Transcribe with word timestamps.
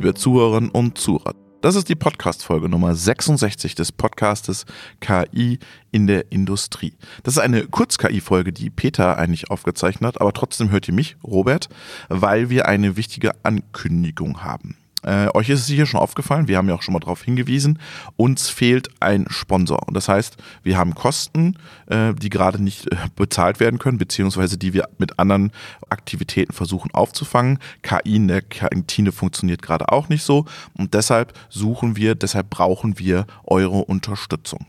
liebe 0.00 0.14
Zuhörerinnen 0.14 0.70
und 0.70 0.96
Zuhörer. 0.96 1.34
Das 1.60 1.74
ist 1.74 1.90
die 1.90 1.94
Podcast-Folge 1.94 2.70
Nummer 2.70 2.94
66 2.94 3.74
des 3.74 3.92
Podcastes 3.92 4.64
KI 5.00 5.58
in 5.92 6.06
der 6.06 6.32
Industrie. 6.32 6.94
Das 7.22 7.34
ist 7.34 7.42
eine 7.42 7.66
Kurz-KI-Folge, 7.66 8.54
die 8.54 8.70
Peter 8.70 9.18
eigentlich 9.18 9.50
aufgezeichnet 9.50 10.08
hat, 10.14 10.20
aber 10.22 10.32
trotzdem 10.32 10.70
hört 10.70 10.88
ihr 10.88 10.94
mich, 10.94 11.18
Robert, 11.22 11.68
weil 12.08 12.48
wir 12.48 12.66
eine 12.66 12.96
wichtige 12.96 13.44
Ankündigung 13.44 14.42
haben. 14.42 14.78
Äh, 15.02 15.28
euch 15.34 15.48
ist 15.48 15.60
es 15.60 15.66
sicher 15.66 15.86
schon 15.86 16.00
aufgefallen, 16.00 16.48
wir 16.48 16.56
haben 16.56 16.68
ja 16.68 16.74
auch 16.74 16.82
schon 16.82 16.92
mal 16.92 17.00
darauf 17.00 17.22
hingewiesen, 17.22 17.78
uns 18.16 18.48
fehlt 18.48 18.90
ein 19.00 19.26
Sponsor. 19.28 19.86
Und 19.88 19.94
das 19.94 20.08
heißt, 20.08 20.36
wir 20.62 20.76
haben 20.76 20.94
Kosten, 20.94 21.56
äh, 21.86 22.14
die 22.14 22.28
gerade 22.28 22.62
nicht 22.62 22.92
äh, 22.92 22.96
bezahlt 23.16 23.60
werden 23.60 23.78
können, 23.78 23.98
beziehungsweise 23.98 24.58
die 24.58 24.72
wir 24.74 24.88
mit 24.98 25.18
anderen 25.18 25.52
Aktivitäten 25.88 26.52
versuchen 26.52 26.90
aufzufangen. 26.92 27.58
KI 27.82 28.16
in 28.16 28.28
der 28.28 28.42
Kantine 28.42 29.12
funktioniert 29.12 29.62
gerade 29.62 29.90
auch 29.90 30.08
nicht 30.08 30.22
so. 30.22 30.44
Und 30.74 30.94
deshalb 30.94 31.32
suchen 31.48 31.96
wir, 31.96 32.14
deshalb 32.14 32.50
brauchen 32.50 32.98
wir 32.98 33.26
eure 33.44 33.84
Unterstützung. 33.84 34.66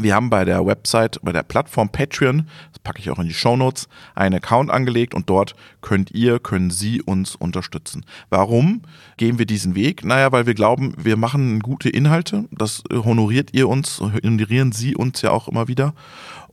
Wir 0.00 0.14
haben 0.14 0.30
bei 0.30 0.44
der 0.44 0.64
Website, 0.64 1.18
bei 1.22 1.32
der 1.32 1.42
Plattform 1.42 1.88
Patreon, 1.88 2.48
das 2.72 2.78
packe 2.80 3.00
ich 3.00 3.10
auch 3.10 3.18
in 3.18 3.26
die 3.26 3.34
Show 3.34 3.56
Notes, 3.56 3.88
einen 4.14 4.36
Account 4.36 4.70
angelegt 4.70 5.14
und 5.14 5.28
dort 5.28 5.56
könnt 5.80 6.12
ihr, 6.12 6.38
können 6.38 6.70
Sie 6.70 7.02
uns 7.02 7.34
unterstützen. 7.34 8.04
Warum 8.30 8.82
gehen 9.16 9.38
wir 9.38 9.46
diesen 9.46 9.74
Weg? 9.74 10.04
Naja, 10.04 10.30
weil 10.30 10.46
wir 10.46 10.54
glauben, 10.54 10.94
wir 10.96 11.16
machen 11.16 11.60
gute 11.60 11.88
Inhalte, 11.88 12.44
das 12.52 12.84
honoriert 12.92 13.50
ihr 13.52 13.68
uns, 13.68 14.00
honorieren 14.00 14.72
Sie 14.72 14.94
uns 14.94 15.22
ja 15.22 15.30
auch 15.30 15.48
immer 15.48 15.66
wieder. 15.66 15.94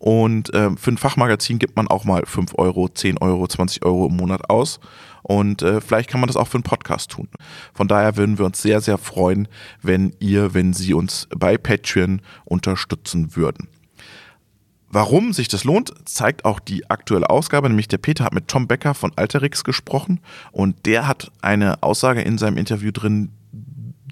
Und 0.06 0.54
äh, 0.54 0.70
für 0.78 0.92
ein 0.92 1.00
Fachmagazin 1.00 1.58
gibt 1.58 1.76
man 1.76 1.88
auch 1.88 2.06
mal 2.06 2.22
5 2.28 2.60
Euro, 2.60 2.88
10 2.88 3.18
Euro, 3.18 3.48
20 3.48 3.84
Euro 3.84 4.06
im 4.06 4.16
Monat 4.16 4.52
aus. 4.52 4.80
Und 5.24 5.64
äh, 5.64 5.82
vielleicht 5.82 6.12
kann 6.12 6.20
man 6.20 6.28
das 6.28 6.38
auch 6.38 6.48
für 6.48 6.58
einen 6.58 6.64
Podcast 6.64 7.10
tun. 7.10 7.28
Von 7.74 7.88
daher 7.88 8.16
würden 8.16 8.38
wir 8.38 8.46
uns 8.46 8.62
sehr, 8.62 8.82
sehr 8.82 9.00
freuen, 9.00 9.48
wenn 9.82 10.16
ihr, 10.20 10.54
wenn 10.54 10.74
Sie 10.74 10.94
uns 10.94 11.28
bei 11.36 11.58
Patreon 11.58 12.22
unterstützen 12.44 13.36
würden. 13.36 13.68
Warum 14.90 15.34
sich 15.34 15.48
das 15.48 15.64
lohnt, 15.64 15.92
zeigt 16.06 16.46
auch 16.46 16.60
die 16.60 16.88
aktuelle 16.88 17.32
Ausgabe, 17.32 17.68
nämlich 17.68 17.88
der 17.88 17.98
Peter 17.98 18.26
hat 18.26 18.34
mit 18.36 18.48
Tom 18.48 18.68
Becker 18.68 18.94
von 18.94 19.12
Alterix 19.16 19.64
gesprochen 19.64 20.22
und 20.52 20.86
der 20.86 21.08
hat 21.08 21.32
eine 21.42 21.82
Aussage 21.82 22.22
in 22.22 22.38
seinem 22.38 22.58
Interview 22.58 22.92
drin, 22.92 23.32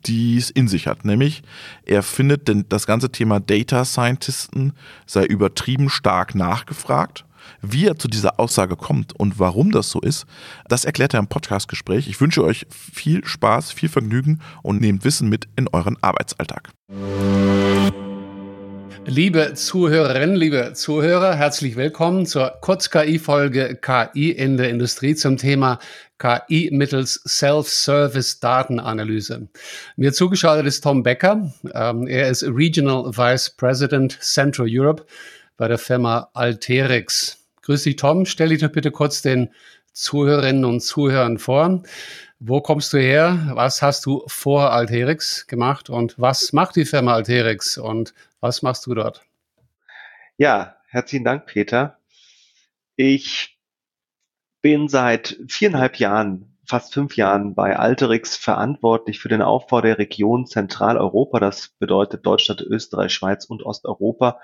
die 0.06 0.38
es 0.38 0.50
in 0.50 0.68
sich 0.68 0.88
hat. 0.88 1.06
Nämlich, 1.06 1.44
er 1.86 2.04
findet 2.04 2.48
denn 2.48 2.66
das 2.70 2.86
ganze 2.88 3.12
Thema 3.12 3.40
Data 3.40 3.86
Scientisten 3.86 4.74
sei 5.06 5.26
übertrieben 5.26 5.90
stark 5.90 6.36
nachgefragt 6.36 7.26
wie 7.62 7.88
er 7.88 7.98
zu 7.98 8.08
dieser 8.08 8.40
Aussage 8.40 8.76
kommt 8.76 9.14
und 9.20 9.40
warum 9.40 9.72
das 9.72 9.90
so 9.90 10.00
ist, 10.00 10.26
das 10.68 10.86
erklärt 10.86 11.14
er 11.14 11.20
im 11.20 11.28
Podcastgespräch. 11.28 12.08
Ich 12.08 12.20
wünsche 12.22 12.44
euch 12.44 12.66
viel 12.70 13.26
Spaß, 13.26 13.72
viel 13.72 13.90
Vergnügen 13.90 14.40
und 14.62 14.82
nehmt 14.82 15.06
Wissen 15.06 15.30
mit 15.30 15.48
in 15.56 15.68
euren 15.70 15.98
Arbeitsalltag. 16.02 16.70
Liebe 19.06 19.54
Zuhörerinnen, 19.54 20.38
liebe 20.38 20.72
Zuhörer, 20.74 21.36
herzlich 21.36 21.76
willkommen 21.76 22.26
zur 22.26 22.54
Kurz-KI-Folge 22.62 23.78
KI 23.82 24.32
in 24.32 24.56
der 24.56 24.70
Industrie 24.70 25.14
zum 25.14 25.36
Thema 25.36 25.80
KI 26.24 26.70
mittels 26.72 27.22
Self-Service 27.28 28.40
Datenanalyse. 28.40 29.50
Mir 29.98 30.14
zugeschaltet 30.14 30.66
ist 30.68 30.82
Tom 30.82 31.04
Becker. 31.04 31.52
Ähm, 31.74 32.08
er 32.08 32.30
ist 32.30 32.44
Regional 32.44 33.12
Vice 33.18 33.50
President 33.50 34.18
Central 34.22 34.68
Europe 34.70 35.06
bei 35.58 35.68
der 35.68 35.78
Firma 35.78 36.30
Alterix. 36.34 37.46
Grüß 37.64 37.84
dich, 37.84 37.98
Tom. 37.98 38.26
Stell 38.26 38.50
dich 38.50 38.62
doch 38.62 38.72
bitte 38.72 38.90
kurz 38.90 39.22
den 39.22 39.50
Zuhörerinnen 39.92 40.64
und 40.64 40.80
Zuhörern 40.80 41.40
vor. 41.40 41.84
Wo 42.40 42.62
kommst 42.62 42.94
du 42.94 43.00
her? 43.00 43.52
Was 43.56 43.82
hast 43.82 44.06
du 44.06 44.24
vor 44.28 44.72
Alterix 44.72 45.46
gemacht? 45.48 45.90
Und 45.90 46.16
was 46.18 46.54
macht 46.54 46.78
die 46.78 46.86
Firma 46.86 47.16
Alterix? 47.16 47.78
Und 47.78 48.14
was 48.40 48.62
machst 48.62 48.86
du 48.86 48.94
dort? 48.94 49.26
Ja, 50.38 50.78
herzlichen 50.88 51.26
Dank, 51.26 51.48
Peter. 51.48 51.98
Ich 52.96 53.53
bin 54.64 54.88
seit 54.88 55.38
viereinhalb 55.48 55.98
Jahren, 55.98 56.58
fast 56.66 56.96
fünf 56.96 57.16
Jahren 57.16 57.54
bei 57.54 57.78
Alterix 57.78 58.36
verantwortlich 58.36 59.20
für 59.20 59.30
den 59.30 59.44
Aufbau 59.44 59.82
der 59.82 60.00
Region 60.00 60.48
Zentraleuropa. 60.48 61.40
Das 61.40 61.76
bedeutet 61.78 62.26
Deutschland, 62.26 62.62
Österreich, 62.62 63.14
Schweiz 63.14 63.46
und 63.46 63.62
Osteuropa 63.62 64.40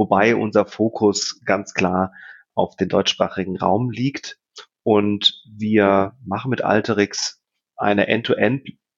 wobei 0.00 0.34
unser 0.34 0.64
Fokus 0.64 1.40
ganz 1.44 1.74
klar 1.74 2.14
auf 2.54 2.74
den 2.76 2.88
deutschsprachigen 2.88 3.58
Raum 3.58 3.90
liegt. 3.90 4.38
Und 4.82 5.42
wir 5.46 6.16
machen 6.24 6.50
mit 6.50 6.64
Alterix 6.64 7.42
eine 7.76 8.06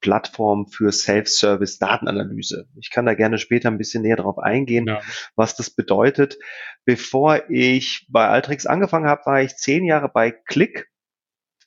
End-to-End-Plattform 0.02 0.66
für 0.66 0.92
Self-Service 0.92 1.78
Datenanalyse. 1.78 2.68
Ich 2.78 2.90
kann 2.90 3.06
da 3.06 3.14
gerne 3.14 3.38
später 3.38 3.70
ein 3.70 3.78
bisschen 3.78 4.02
näher 4.02 4.16
darauf 4.16 4.38
eingehen, 4.38 4.86
ja. 4.86 5.00
was 5.36 5.56
das 5.56 5.70
bedeutet. 5.70 6.36
Bevor 6.84 7.48
ich 7.50 8.06
bei 8.10 8.28
Alterix 8.28 8.66
angefangen 8.66 9.06
habe, 9.06 9.22
war 9.24 9.40
ich 9.42 9.56
zehn 9.56 9.84
Jahre 9.84 10.10
bei 10.12 10.30
Click. 10.30 10.90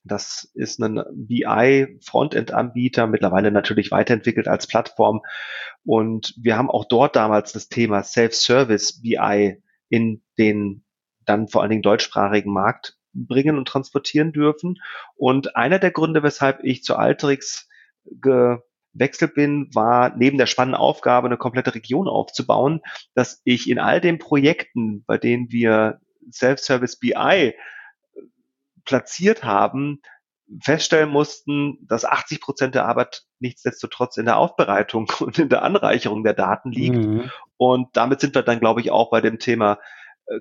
Das 0.03 0.51
ist 0.53 0.79
ein 0.79 1.01
BI-Frontend-Anbieter, 1.13 3.07
mittlerweile 3.07 3.51
natürlich 3.51 3.89
weiterentwickelt 3.91 4.47
als 4.47 4.67
Plattform. 4.67 5.21
Und 5.83 6.35
wir 6.39 6.57
haben 6.57 6.69
auch 6.69 6.85
dort 6.85 7.15
damals 7.15 7.53
das 7.53 7.69
Thema 7.69 8.03
Self-Service 8.03 9.01
BI 9.01 9.61
in 9.89 10.21
den 10.37 10.83
dann 11.25 11.47
vor 11.47 11.61
allen 11.61 11.71
Dingen 11.71 11.81
deutschsprachigen 11.81 12.53
Markt 12.53 12.97
bringen 13.13 13.57
und 13.57 13.67
transportieren 13.67 14.31
dürfen. 14.31 14.77
Und 15.15 15.55
einer 15.55 15.79
der 15.79 15.89
Gründe, 15.89 16.21
weshalb 16.21 16.63
ich 16.63 16.83
zu 16.83 16.95
Alterix 16.97 17.67
gewechselt 18.21 19.33
bin, 19.35 19.69
war 19.73 20.15
neben 20.15 20.37
der 20.37 20.45
spannenden 20.45 20.79
Aufgabe, 20.79 21.27
eine 21.27 21.37
komplette 21.37 21.75
Region 21.75 22.07
aufzubauen, 22.07 22.81
dass 23.13 23.41
ich 23.43 23.69
in 23.69 23.79
all 23.79 24.01
den 24.01 24.19
Projekten, 24.19 25.03
bei 25.05 25.17
denen 25.17 25.51
wir 25.51 25.99
Self-Service 26.31 26.97
BI 26.97 27.55
platziert 28.83 29.43
haben, 29.43 30.01
feststellen 30.61 31.09
mussten, 31.09 31.79
dass 31.87 32.05
80 32.05 32.39
Prozent 32.39 32.75
der 32.75 32.85
Arbeit 32.85 33.23
nichtsdestotrotz 33.39 34.17
in 34.17 34.25
der 34.25 34.37
Aufbereitung 34.37 35.11
und 35.19 35.39
in 35.39 35.49
der 35.49 35.63
Anreicherung 35.63 36.23
der 36.23 36.33
Daten 36.33 36.71
liegt. 36.71 36.95
Mhm. 36.95 37.31
Und 37.57 37.97
damit 37.97 38.19
sind 38.19 38.35
wir 38.35 38.43
dann, 38.43 38.59
glaube 38.59 38.81
ich, 38.81 38.91
auch 38.91 39.09
bei 39.09 39.21
dem 39.21 39.39
Thema 39.39 39.73
äh, 39.73 39.77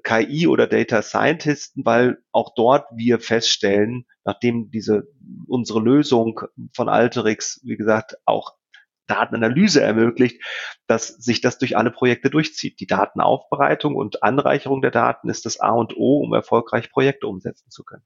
KI 0.02 0.46
oder 0.46 0.66
Data 0.66 1.02
Scientisten, 1.02 1.84
weil 1.84 2.18
auch 2.32 2.54
dort 2.54 2.86
wir 2.94 3.20
feststellen, 3.20 4.06
nachdem 4.24 4.70
diese 4.70 5.08
unsere 5.46 5.80
Lösung 5.80 6.40
von 6.72 6.88
Alterix, 6.88 7.60
wie 7.64 7.76
gesagt, 7.76 8.16
auch 8.24 8.54
Datenanalyse 9.06 9.82
ermöglicht, 9.82 10.42
dass 10.86 11.08
sich 11.08 11.42
das 11.42 11.58
durch 11.58 11.76
alle 11.76 11.90
Projekte 11.90 12.30
durchzieht. 12.30 12.80
Die 12.80 12.86
Datenaufbereitung 12.86 13.94
und 13.94 14.22
Anreicherung 14.22 14.80
der 14.80 14.90
Daten 14.90 15.28
ist 15.28 15.44
das 15.44 15.60
A 15.60 15.72
und 15.72 15.94
O, 15.96 16.20
um 16.20 16.32
erfolgreich 16.32 16.90
Projekte 16.90 17.26
umsetzen 17.26 17.70
zu 17.70 17.84
können 17.84 18.04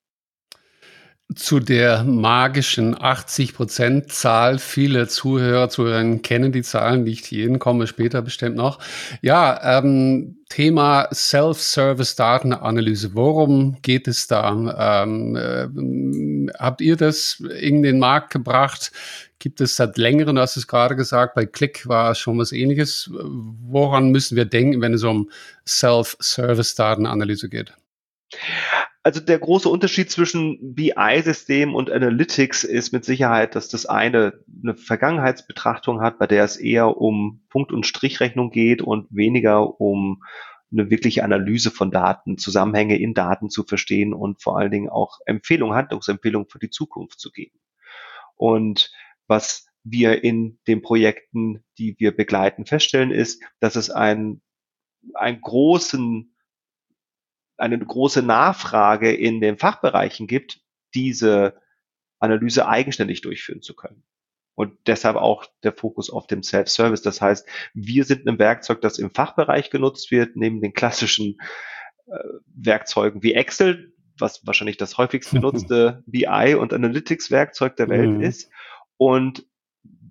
zu 1.34 1.61
der 1.61 2.05
magischen 2.05 2.97
80-Prozent-Zahl. 2.97 4.59
Viele 4.59 5.09
Zuhörer, 5.09 5.69
Zuhörerinnen 5.69 6.22
kennen 6.22 6.53
die 6.53 6.62
Zahlen, 6.62 7.05
nicht 7.05 7.31
jeden, 7.31 7.59
kommen 7.59 7.81
wir 7.81 7.87
später 7.87 8.22
bestimmt 8.22 8.56
noch. 8.56 8.78
Ja, 9.21 9.78
ähm, 9.78 10.39
Thema 10.49 11.09
Self-Service-Datenanalyse. 11.12 13.15
Worum 13.15 13.77
geht 13.83 14.09
es 14.09 14.27
da? 14.27 15.03
Ähm, 15.03 15.37
äh, 15.37 16.49
habt 16.59 16.81
ihr 16.81 16.97
das 16.97 17.43
in 17.60 17.83
den 17.83 17.99
Markt 17.99 18.33
gebracht? 18.33 18.91
Gibt 19.39 19.60
es 19.60 19.77
seit 19.77 19.99
längerem, 19.99 20.37
du 20.37 20.43
hast 20.43 20.56
es 20.56 20.66
gerade 20.66 20.97
gesagt, 20.97 21.34
bei 21.34 21.45
Click 21.45 21.87
war 21.87 22.15
schon 22.15 22.39
was 22.39 22.53
ähnliches. 22.53 23.10
Woran 23.12 24.10
müssen 24.10 24.34
wir 24.34 24.47
denken, 24.47 24.81
wenn 24.81 24.95
es 24.95 25.04
um 25.04 25.31
Self-Service-Datenanalyse 25.66 27.51
geht? 27.51 27.74
Also 29.03 29.21
der 29.21 29.39
große 29.39 29.68
Unterschied 29.68 30.10
zwischen 30.10 30.74
BI-System 30.74 31.74
und 31.74 31.91
Analytics 31.91 32.65
ist 32.65 32.92
mit 32.92 33.04
Sicherheit, 33.04 33.54
dass 33.54 33.68
das 33.68 33.86
eine 33.86 34.45
eine 34.62 34.74
Vergangenheitsbetrachtung 34.74 36.00
hat, 36.00 36.18
bei 36.18 36.27
der 36.27 36.45
es 36.45 36.56
eher 36.56 36.97
um 36.97 37.42
Punkt- 37.48 37.72
und 37.72 37.86
Strichrechnung 37.86 38.50
geht 38.50 38.83
und 38.83 39.06
weniger 39.10 39.80
um 39.80 40.22
eine 40.71 40.91
wirkliche 40.91 41.24
Analyse 41.24 41.71
von 41.71 41.91
Daten, 41.91 42.36
Zusammenhänge 42.36 42.98
in 42.98 43.15
Daten 43.15 43.48
zu 43.48 43.65
verstehen 43.65 44.12
und 44.12 44.42
vor 44.42 44.59
allen 44.59 44.71
Dingen 44.71 44.91
auch 44.91 45.18
Empfehlungen, 45.24 45.77
Handlungsempfehlungen 45.77 46.48
für 46.48 46.59
die 46.59 46.71
Zukunft 46.71 47.21
zu 47.21 47.30
geben. 47.30 47.59
Und 48.36 48.91
was 49.27 49.66
wir 49.84 50.22
in 50.24 50.59
den 50.66 50.83
Projekten, 50.83 51.65
die 51.78 51.97
wir 51.98 52.15
begleiten, 52.15 52.66
feststellen, 52.66 53.10
ist, 53.10 53.42
dass 53.60 53.77
es 53.77 53.91
einen, 53.91 54.42
einen 55.15 55.41
großen 55.41 56.34
eine 57.59 57.78
große 57.78 58.22
Nachfrage 58.22 59.13
in 59.13 59.41
den 59.41 59.59
Fachbereichen 59.59 60.27
gibt, 60.27 60.60
diese 60.95 61.60
Analyse 62.19 62.66
eigenständig 62.66 63.21
durchführen 63.21 63.63
zu 63.63 63.75
können. 63.75 64.05
Und 64.55 64.77
deshalb 64.87 65.16
auch 65.16 65.45
der 65.63 65.72
Fokus 65.72 66.10
auf 66.10 66.27
dem 66.27 66.43
Self-Service. 66.43 67.03
Das 67.03 67.21
heißt, 67.21 67.49
wir 67.75 68.05
sind 68.05 68.27
ein 68.27 68.39
Werkzeug, 68.39 68.81
das 68.81 68.99
im 68.99 69.13
Fachbereich 69.13 69.71
genutzt 69.71 70.10
wird, 70.10 70.34
neben 70.34 70.60
den 70.60 70.72
klassischen 70.72 71.37
äh, 72.07 72.19
Werkzeugen 72.47 73.22
wie 73.22 73.34
Excel, 73.34 73.95
was 74.19 74.45
wahrscheinlich 74.47 74.77
das 74.77 74.99
häufigst 74.99 75.31
benutzte 75.33 76.03
BI 76.07 76.57
und 76.59 76.72
Analytics-Werkzeug 76.72 77.77
der 77.77 77.89
Welt 77.89 78.10
mhm. 78.10 78.21
ist. 78.21 78.51
Und 78.97 79.47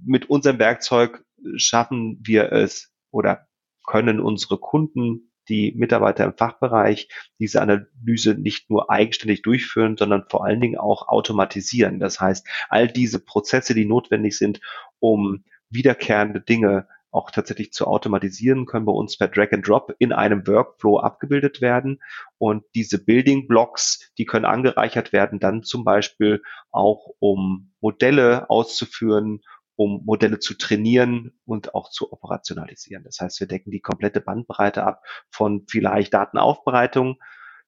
mit 0.06 0.30
unserem 0.30 0.60
Werkzeug 0.60 1.26
schaffen 1.58 2.20
wir 2.22 2.52
es 2.54 2.94
oder 3.12 3.48
können 3.86 4.20
unsere 4.20 4.58
Kunden, 4.58 5.27
die 5.50 5.74
Mitarbeiter 5.76 6.26
im 6.26 6.36
Fachbereich, 6.36 7.10
diese 7.40 7.62
Analyse 7.62 8.36
nicht 8.36 8.70
nur 8.70 8.90
eigenständig 8.90 9.42
durchführen, 9.42 9.98
sondern 9.98 10.26
vor 10.30 10.46
allen 10.46 10.62
Dingen 10.62 10.78
auch 10.78 11.08
automatisieren. 11.08 12.00
Das 12.00 12.20
heißt, 12.20 12.48
all 12.70 12.88
diese 12.88 13.24
Prozesse, 13.24 13.74
die 13.74 13.86
notwendig 13.86 14.38
sind, 14.38 14.60
um 15.00 15.44
wiederkehrende 15.70 16.42
Dinge 16.42 16.88
auch 17.12 17.32
tatsächlich 17.32 17.72
zu 17.72 17.88
automatisieren, 17.88 18.66
können 18.66 18.86
bei 18.86 18.92
uns 18.92 19.18
per 19.18 19.28
Drag 19.28 19.52
and 19.52 19.68
Drop 19.68 19.94
in 19.98 20.12
einem 20.12 20.46
Workflow 20.46 21.00
abgebildet 21.00 21.62
werden. 21.62 22.02
Und 22.38 22.64
diese 22.76 23.04
Building 23.04 23.48
Blocks, 23.48 24.12
die 24.18 24.26
können 24.26 24.46
angereichert 24.46 25.14
werden, 25.14 25.40
dann 25.40 25.64
zum 25.64 25.84
Beispiel 25.84 26.42
auch 26.70 27.14
um 27.20 27.74
Modelle 27.80 28.50
auszuführen, 28.50 29.42
um 29.78 30.04
Modelle 30.06 30.40
zu 30.40 30.56
trainieren 30.56 31.40
und 31.46 31.76
auch 31.76 31.90
zu 31.90 32.12
operationalisieren. 32.12 33.04
Das 33.04 33.20
heißt, 33.22 33.40
wir 33.40 33.48
decken 33.48 33.72
die 33.72 33.80
komplette 33.80 34.20
Bandbreite 34.20 34.84
ab 34.84 35.06
von 35.30 35.66
vielleicht 35.68 36.14
Datenaufbereitung 36.14 37.22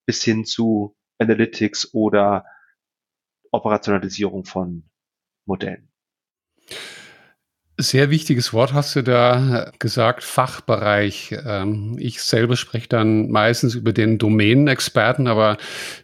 bis 0.05 0.23
hin 0.23 0.43
zu 0.43 0.97
Analytics 1.19 1.93
oder 1.93 2.45
Operationalisierung 3.51 4.43
von 4.43 4.89
Modellen. 5.45 5.91
Sehr 7.81 8.09
wichtiges 8.09 8.51
Wort 8.51 8.73
hast 8.73 8.97
du 8.97 9.03
da 9.03 9.71
gesagt, 9.79 10.25
Fachbereich. 10.25 11.33
Ähm, 11.45 11.95
ich 11.97 12.21
selber 12.21 12.57
spreche 12.57 12.89
dann 12.89 13.31
meistens 13.31 13.73
über 13.73 13.93
den 13.93 14.17
Domänenexperten, 14.17 15.27
aber 15.27 15.55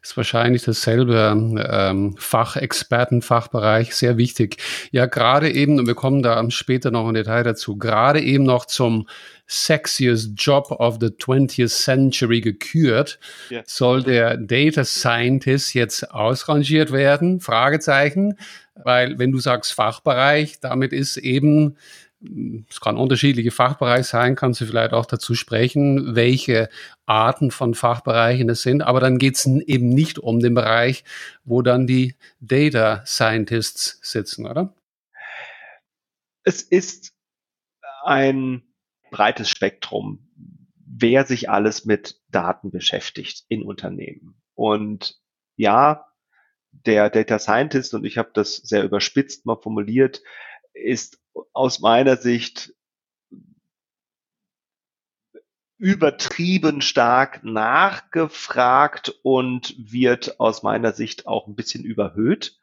ist 0.01 0.15
wahrscheinlich 0.15 0.63
dasselbe 0.63 1.35
ähm, 1.69 2.15
Fachexperten, 2.17 3.21
Fachbereich, 3.21 3.93
sehr 3.93 4.15
wichtig. 4.15 4.55
Ja, 4.91 5.05
gerade 5.05 5.51
eben, 5.51 5.77
und 5.77 5.85
wir 5.85 5.95
kommen 5.95 6.23
da 6.23 6.49
später 6.49 6.91
noch 6.91 7.09
im 7.09 7.13
Detail 7.13 7.43
dazu, 7.43 7.75
gerade 7.75 8.21
eben 8.21 8.45
noch 8.45 8.67
zum 8.67 9.05
sexiest 9.45 10.31
Job 10.37 10.71
of 10.71 10.99
the 11.01 11.07
20th 11.07 11.67
Century 11.67 12.39
gekürt, 12.39 13.19
soll 13.65 14.01
der 14.01 14.37
Data 14.37 14.85
Scientist 14.85 15.73
jetzt 15.73 16.09
ausrangiert 16.09 16.93
werden? 16.93 17.41
Fragezeichen. 17.41 18.37
Weil 18.75 19.17
wenn 19.17 19.31
du 19.31 19.39
sagst 19.39 19.73
Fachbereich, 19.73 20.59
damit 20.59 20.91
ist 20.93 21.17
eben, 21.17 21.77
es 22.69 22.81
kann 22.81 22.97
unterschiedliche 22.97 23.51
Fachbereiche 23.51 24.03
sein, 24.03 24.35
kannst 24.35 24.61
du 24.61 24.65
vielleicht 24.65 24.93
auch 24.93 25.05
dazu 25.05 25.35
sprechen, 25.35 26.15
welche 26.15 26.69
Arten 27.05 27.51
von 27.51 27.73
Fachbereichen 27.73 28.49
es 28.49 28.61
sind. 28.61 28.81
Aber 28.81 28.99
dann 28.99 29.17
geht 29.17 29.35
es 29.35 29.45
eben 29.45 29.89
nicht 29.89 30.19
um 30.19 30.39
den 30.39 30.53
Bereich, 30.53 31.03
wo 31.43 31.61
dann 31.61 31.87
die 31.87 32.15
Data 32.39 33.05
Scientists 33.05 33.99
sitzen, 34.01 34.45
oder? 34.45 34.73
Es 36.43 36.61
ist 36.61 37.13
ein 38.03 38.63
breites 39.09 39.49
Spektrum, 39.49 40.27
wer 40.85 41.25
sich 41.25 41.49
alles 41.49 41.85
mit 41.85 42.19
Daten 42.29 42.71
beschäftigt 42.71 43.45
in 43.47 43.63
Unternehmen. 43.63 44.35
Und 44.53 45.19
ja, 45.55 46.05
der 46.85 47.09
Data 47.09 47.39
Scientist, 47.39 47.93
und 47.93 48.05
ich 48.05 48.17
habe 48.17 48.31
das 48.33 48.57
sehr 48.57 48.83
überspitzt 48.83 49.45
mal 49.45 49.57
formuliert, 49.61 50.21
ist 50.73 51.19
aus 51.53 51.79
meiner 51.79 52.17
Sicht 52.17 52.73
übertrieben 55.77 56.81
stark 56.81 57.43
nachgefragt 57.43 59.19
und 59.23 59.75
wird 59.77 60.39
aus 60.39 60.63
meiner 60.63 60.93
Sicht 60.93 61.27
auch 61.27 61.47
ein 61.47 61.55
bisschen 61.55 61.83
überhöht. 61.83 62.57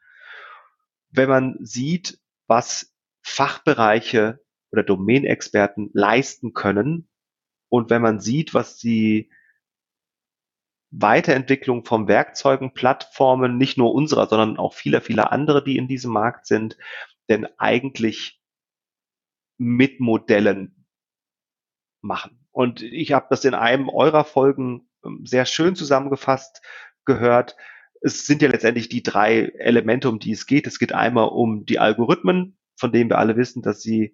Wenn 1.09 1.29
man 1.29 1.57
sieht, 1.61 2.19
was 2.47 2.93
Fachbereiche 3.21 4.43
oder 4.71 4.83
Domänexperten 4.83 5.91
leisten 5.93 6.53
können 6.53 7.07
und 7.69 7.89
wenn 7.89 8.01
man 8.01 8.19
sieht, 8.19 8.53
was 8.53 8.79
sie 8.79 9.31
Weiterentwicklung 10.95 11.85
von 11.85 12.07
Werkzeugen, 12.07 12.73
Plattformen, 12.73 13.57
nicht 13.57 13.77
nur 13.77 13.93
unserer, 13.93 14.27
sondern 14.27 14.57
auch 14.57 14.73
vieler, 14.73 15.01
vieler 15.01 15.31
andere, 15.31 15.63
die 15.63 15.77
in 15.77 15.87
diesem 15.87 16.11
Markt 16.11 16.45
sind, 16.45 16.77
denn 17.29 17.47
eigentlich 17.57 18.39
mit 19.57 19.99
Modellen 19.99 20.85
machen. 22.01 22.45
Und 22.51 22.83
ich 22.83 23.11
habe 23.11 23.25
das 23.29 23.43
in 23.43 23.55
einem 23.55 23.89
eurer 23.89 24.23
Folgen 24.23 24.87
ähm, 25.03 25.25
sehr 25.25 25.45
schön 25.45 25.75
zusammengefasst 25.75 26.61
gehört. 27.05 27.55
Es 28.01 28.27
sind 28.27 28.43
ja 28.43 28.49
letztendlich 28.49 28.89
die 28.89 29.01
drei 29.01 29.51
Elemente, 29.57 30.09
um 30.09 30.19
die 30.19 30.31
es 30.31 30.45
geht. 30.45 30.67
Es 30.67 30.77
geht 30.77 30.93
einmal 30.93 31.29
um 31.29 31.65
die 31.65 31.79
Algorithmen, 31.79 32.57
von 32.75 32.91
denen 32.91 33.09
wir 33.09 33.17
alle 33.17 33.35
wissen, 33.35 33.63
dass 33.63 33.81
sie 33.81 34.13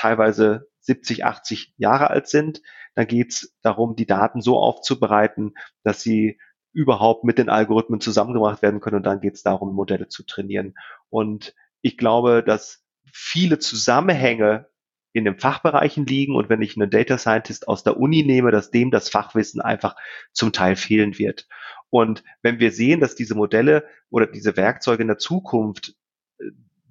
teilweise 0.00 0.68
70, 0.80 1.24
80 1.24 1.74
Jahre 1.76 2.10
alt 2.10 2.26
sind. 2.26 2.62
Dann 2.94 3.06
geht 3.06 3.32
es 3.32 3.54
darum, 3.60 3.96
die 3.96 4.06
Daten 4.06 4.40
so 4.40 4.58
aufzubereiten, 4.58 5.54
dass 5.82 6.00
sie 6.02 6.38
überhaupt 6.72 7.24
mit 7.24 7.36
den 7.36 7.50
Algorithmen 7.50 8.00
zusammengebracht 8.00 8.62
werden 8.62 8.80
können. 8.80 8.96
Und 8.96 9.02
dann 9.04 9.20
geht 9.20 9.34
es 9.34 9.42
darum, 9.42 9.74
Modelle 9.74 10.08
zu 10.08 10.24
trainieren. 10.24 10.74
Und 11.10 11.54
ich 11.82 11.98
glaube, 11.98 12.42
dass 12.42 12.82
viele 13.12 13.58
Zusammenhänge 13.58 14.68
in 15.12 15.24
den 15.24 15.38
Fachbereichen 15.38 16.06
liegen 16.06 16.36
und 16.36 16.48
wenn 16.48 16.62
ich 16.62 16.76
einen 16.76 16.88
Data 16.88 17.18
Scientist 17.18 17.66
aus 17.66 17.82
der 17.82 17.98
Uni 17.98 18.22
nehme, 18.22 18.52
dass 18.52 18.70
dem 18.70 18.92
das 18.92 19.08
Fachwissen 19.08 19.60
einfach 19.60 19.96
zum 20.32 20.52
Teil 20.52 20.76
fehlen 20.76 21.18
wird. 21.18 21.48
Und 21.90 22.22
wenn 22.42 22.60
wir 22.60 22.70
sehen, 22.70 23.00
dass 23.00 23.16
diese 23.16 23.34
Modelle 23.34 23.88
oder 24.08 24.28
diese 24.28 24.56
Werkzeuge 24.56 25.02
in 25.02 25.08
der 25.08 25.18
Zukunft 25.18 25.96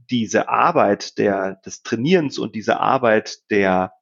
diese 0.10 0.50
Arbeit 0.50 1.18
der, 1.18 1.56
des 1.66 1.84
Trainierens 1.84 2.40
und 2.40 2.56
diese 2.56 2.80
Arbeit 2.80 3.50
der, 3.50 3.94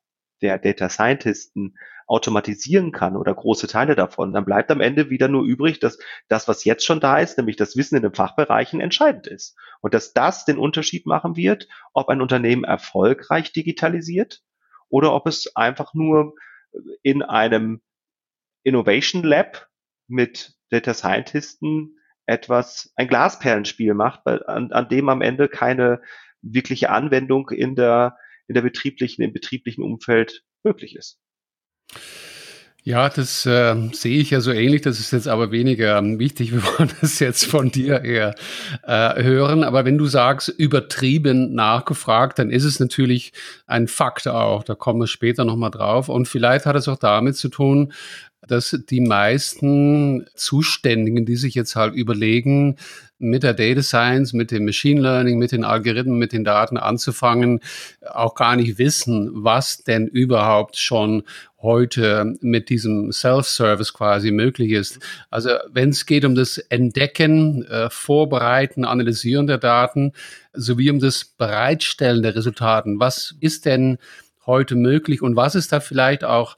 der 0.42 0.58
Data 0.60 0.90
Scientisten 0.90 1.78
automatisieren 2.08 2.94
kann 2.94 3.18
oder 3.18 3.36
große 3.36 3.68
Teile 3.68 3.94
davon, 3.94 4.32
dann 4.32 4.46
bleibt 4.46 4.72
am 4.72 4.80
Ende 4.80 5.10
wieder 5.10 5.28
nur 5.28 5.44
übrig, 5.44 5.80
dass 5.80 6.00
das, 6.30 6.48
was 6.48 6.64
jetzt 6.64 6.86
schon 6.86 7.02
da 7.02 7.20
ist, 7.20 7.38
nämlich 7.38 7.58
das 7.58 7.76
Wissen 7.76 7.98
in 7.98 8.02
den 8.02 8.14
Fachbereichen, 8.14 8.80
entscheidend 8.80 9.28
ist. 9.28 9.58
Und 9.82 9.94
dass 9.94 10.14
das 10.14 10.46
den 10.46 10.58
Unterschied 10.58 11.06
machen 11.06 11.36
wird, 11.36 11.68
ob 11.94 12.08
ein 12.08 12.22
Unternehmen 12.22 12.64
erfolgreich 12.64 13.52
digitalisiert 13.52 14.42
oder 14.88 15.14
ob 15.14 15.28
es 15.28 15.54
einfach 15.56 15.94
nur 15.94 16.34
in 17.04 17.24
einem 17.24 17.82
Innovation 18.64 19.24
Lab 19.24 19.68
mit 20.08 20.56
Data 20.70 20.94
Scientisten 20.94 21.97
etwas, 22.28 22.92
ein 22.96 23.08
Glasperlenspiel 23.08 23.94
macht, 23.94 24.28
an, 24.28 24.72
an 24.72 24.90
dem 24.90 25.10
am 25.10 25.22
Ende 25.22 25.48
keine 25.48 26.02
wirkliche 26.42 26.92
Anwendung 26.92 27.50
in 27.50 27.76
der, 27.76 28.18
in 28.48 28.54
der 28.54 28.62
betrieblichen, 28.62 29.24
im 29.24 29.34
betrieblichen 29.34 29.84
Umfeld 29.84 30.44
möglich 30.64 30.96
ist. 30.96 31.20
Ja, 32.84 33.10
das 33.10 33.46
äh, 33.46 33.76
sehe 33.92 34.18
ich 34.18 34.30
ja 34.30 34.40
so 34.40 34.52
ähnlich. 34.52 34.82
Das 34.82 35.02
ist 35.02 35.12
jetzt 35.12 35.28
aber 35.28 35.52
weniger 35.52 35.98
ähm, 35.98 36.20
wichtig. 36.20 36.52
Wir 36.54 36.64
wollen 36.64 36.90
das 37.02 37.20
jetzt 37.20 37.46
von 37.46 37.70
dir 37.70 38.04
eher 38.06 38.34
äh, 38.84 39.24
hören. 39.24 39.66
Aber 39.66 39.84
wenn 39.84 39.98
du 39.98 40.06
sagst, 40.06 40.48
übertrieben 40.48 41.54
nachgefragt, 41.54 42.40
dann 42.40 42.50
ist 42.50 42.64
es 42.64 42.80
natürlich 42.80 43.34
ein 43.66 43.90
Fakt 43.90 44.26
auch. 44.30 44.64
Da 44.64 44.74
kommen 44.74 45.02
wir 45.02 45.08
später 45.08 45.44
nochmal 45.44 45.72
drauf. 45.72 46.08
Und 46.08 46.30
vielleicht 46.30 46.66
hat 46.66 46.78
es 46.78 46.88
auch 46.88 46.98
damit 46.98 47.36
zu 47.36 47.50
tun, 47.50 47.92
dass 48.46 48.78
die 48.90 49.02
meisten 49.02 50.26
Zuständigen, 50.36 51.26
die 51.26 51.36
sich 51.36 51.56
jetzt 51.56 51.76
halt 51.76 51.94
überlegen, 51.96 52.78
mit 53.20 53.44
der 53.44 53.54
Data 53.54 53.82
Science, 53.82 54.34
mit 54.34 54.52
dem 54.52 54.66
Machine 54.66 55.02
Learning, 55.02 55.40
mit 55.40 55.52
den 55.52 55.64
Algorithmen, 55.64 56.20
mit 56.20 56.34
den 56.34 56.44
Daten 56.44 56.78
anzufangen, 56.78 57.62
auch 58.06 58.36
gar 58.36 58.56
nicht 58.56 58.78
wissen, 58.78 59.32
was 59.34 59.84
denn 59.84 60.08
überhaupt 60.08 60.78
schon 60.78 61.24
heute 61.60 62.36
mit 62.42 62.70
diesem 62.70 63.12
Self-Service 63.12 63.94
quasi 63.94 64.32
möglich 64.32 64.72
ist. 64.72 65.00
Also 65.32 65.50
wenn 65.72 65.90
es 65.90 66.06
geht 66.06 66.26
um 66.26 66.36
das 66.36 66.60
Entdecken, 66.60 67.66
äh, 67.66 67.90
Vorbereiten, 67.90 68.86
Analysieren 68.86 69.48
der 69.48 69.58
Daten, 69.58 70.14
sowie 70.54 70.92
um 70.92 71.00
das 71.00 71.26
Bereitstellen 71.26 72.22
der 72.22 72.36
Resultaten, 72.36 73.00
was 73.00 73.36
ist 73.40 73.66
denn 73.66 73.98
heute 74.46 74.76
möglich 74.76 75.22
und 75.24 75.36
was 75.36 75.56
ist 75.56 75.72
da 75.72 75.80
vielleicht 75.80 76.24
auch 76.24 76.58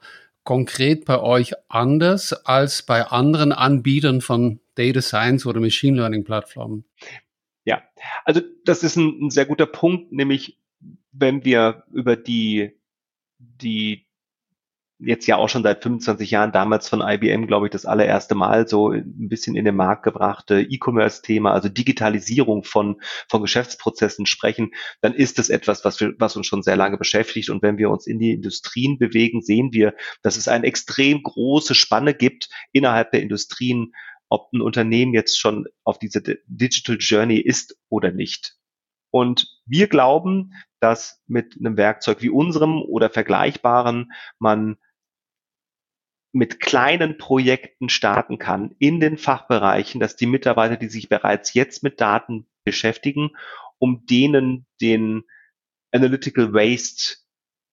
konkret 0.50 1.04
bei 1.04 1.20
euch 1.20 1.52
anders 1.68 2.32
als 2.32 2.82
bei 2.82 3.06
anderen 3.06 3.52
Anbietern 3.52 4.20
von 4.20 4.58
Data 4.74 5.00
Science 5.00 5.46
oder 5.46 5.60
Machine 5.60 5.96
Learning 5.96 6.24
Plattformen? 6.24 6.84
Ja, 7.64 7.84
also 8.24 8.40
das 8.64 8.82
ist 8.82 8.96
ein, 8.96 9.26
ein 9.26 9.30
sehr 9.30 9.46
guter 9.46 9.66
Punkt, 9.66 10.10
nämlich 10.10 10.58
wenn 11.12 11.44
wir 11.44 11.84
über 11.92 12.16
die, 12.16 12.72
die 13.38 14.08
jetzt 15.02 15.26
ja 15.26 15.36
auch 15.36 15.48
schon 15.48 15.62
seit 15.62 15.82
25 15.82 16.30
Jahren, 16.30 16.52
damals 16.52 16.88
von 16.88 17.00
IBM, 17.00 17.46
glaube 17.46 17.66
ich, 17.66 17.72
das 17.72 17.86
allererste 17.86 18.34
Mal 18.34 18.68
so 18.68 18.90
ein 18.90 19.28
bisschen 19.28 19.56
in 19.56 19.64
den 19.64 19.76
Markt 19.76 20.02
gebrachte 20.02 20.60
E-Commerce-Thema, 20.60 21.52
also 21.52 21.68
Digitalisierung 21.68 22.64
von, 22.64 23.00
von 23.28 23.42
Geschäftsprozessen 23.42 24.26
sprechen, 24.26 24.72
dann 25.00 25.14
ist 25.14 25.38
das 25.38 25.48
etwas, 25.48 25.84
was, 25.84 26.00
wir, 26.00 26.14
was 26.18 26.36
uns 26.36 26.46
schon 26.46 26.62
sehr 26.62 26.76
lange 26.76 26.98
beschäftigt. 26.98 27.50
Und 27.50 27.62
wenn 27.62 27.78
wir 27.78 27.90
uns 27.90 28.06
in 28.06 28.18
die 28.18 28.32
Industrien 28.32 28.98
bewegen, 28.98 29.42
sehen 29.42 29.72
wir, 29.72 29.94
dass 30.22 30.36
es 30.36 30.48
eine 30.48 30.66
extrem 30.66 31.22
große 31.22 31.74
Spanne 31.74 32.14
gibt 32.14 32.48
innerhalb 32.72 33.10
der 33.12 33.22
Industrien, 33.22 33.92
ob 34.28 34.52
ein 34.52 34.60
Unternehmen 34.60 35.14
jetzt 35.14 35.38
schon 35.38 35.66
auf 35.84 35.98
diese 35.98 36.22
Digital 36.46 36.98
Journey 37.00 37.38
ist 37.38 37.76
oder 37.88 38.12
nicht. 38.12 38.56
Und 39.10 39.48
wir 39.66 39.88
glauben, 39.88 40.52
dass 40.78 41.20
mit 41.26 41.56
einem 41.58 41.76
Werkzeug 41.76 42.22
wie 42.22 42.30
unserem 42.30 42.80
oder 42.80 43.10
vergleichbaren 43.10 44.12
man 44.38 44.76
mit 46.32 46.60
kleinen 46.60 47.18
Projekten 47.18 47.88
starten 47.88 48.38
kann 48.38 48.74
in 48.78 49.00
den 49.00 49.18
Fachbereichen, 49.18 50.00
dass 50.00 50.16
die 50.16 50.26
Mitarbeiter, 50.26 50.76
die 50.76 50.88
sich 50.88 51.08
bereits 51.08 51.54
jetzt 51.54 51.82
mit 51.82 52.00
Daten 52.00 52.46
beschäftigen, 52.64 53.30
um 53.78 54.06
denen 54.06 54.66
den 54.80 55.24
Analytical 55.92 56.52
Waste 56.52 57.16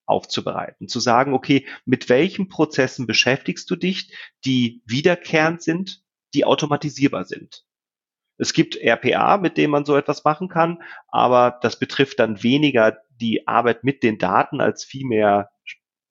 aufzubereiten. 0.05 0.87
Zu 0.87 0.99
sagen, 0.99 1.33
okay, 1.33 1.67
mit 1.85 2.09
welchen 2.09 2.47
Prozessen 2.47 3.05
beschäftigst 3.05 3.69
du 3.69 3.75
dich, 3.75 4.13
die 4.45 4.81
wiederkehrend 4.85 5.61
sind, 5.61 6.01
die 6.33 6.45
automatisierbar 6.45 7.25
sind. 7.25 7.65
Es 8.37 8.53
gibt 8.53 8.77
RPA, 8.77 9.37
mit 9.37 9.57
dem 9.57 9.71
man 9.71 9.85
so 9.85 9.95
etwas 9.95 10.23
machen 10.23 10.47
kann, 10.47 10.81
aber 11.07 11.59
das 11.61 11.79
betrifft 11.79 12.19
dann 12.19 12.43
weniger 12.43 12.99
die 13.09 13.47
Arbeit 13.47 13.83
mit 13.83 14.03
den 14.03 14.17
Daten 14.17 14.61
als 14.61 14.83
vielmehr 14.83 15.49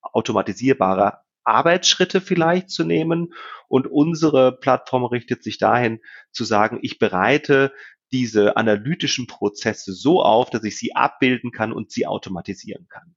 automatisierbare 0.02 1.20
Arbeitsschritte 1.46 2.20
vielleicht 2.20 2.70
zu 2.70 2.84
nehmen. 2.84 3.32
Und 3.68 3.86
unsere 3.86 4.52
Plattform 4.52 5.04
richtet 5.04 5.42
sich 5.42 5.58
dahin 5.58 6.00
zu 6.30 6.44
sagen, 6.44 6.78
ich 6.82 6.98
bereite 6.98 7.72
diese 8.12 8.56
analytischen 8.56 9.26
Prozesse 9.26 9.92
so 9.92 10.22
auf, 10.22 10.50
dass 10.50 10.64
ich 10.64 10.78
sie 10.78 10.94
abbilden 10.94 11.50
kann 11.50 11.72
und 11.72 11.90
sie 11.90 12.06
automatisieren 12.06 12.86
kann. 12.88 13.16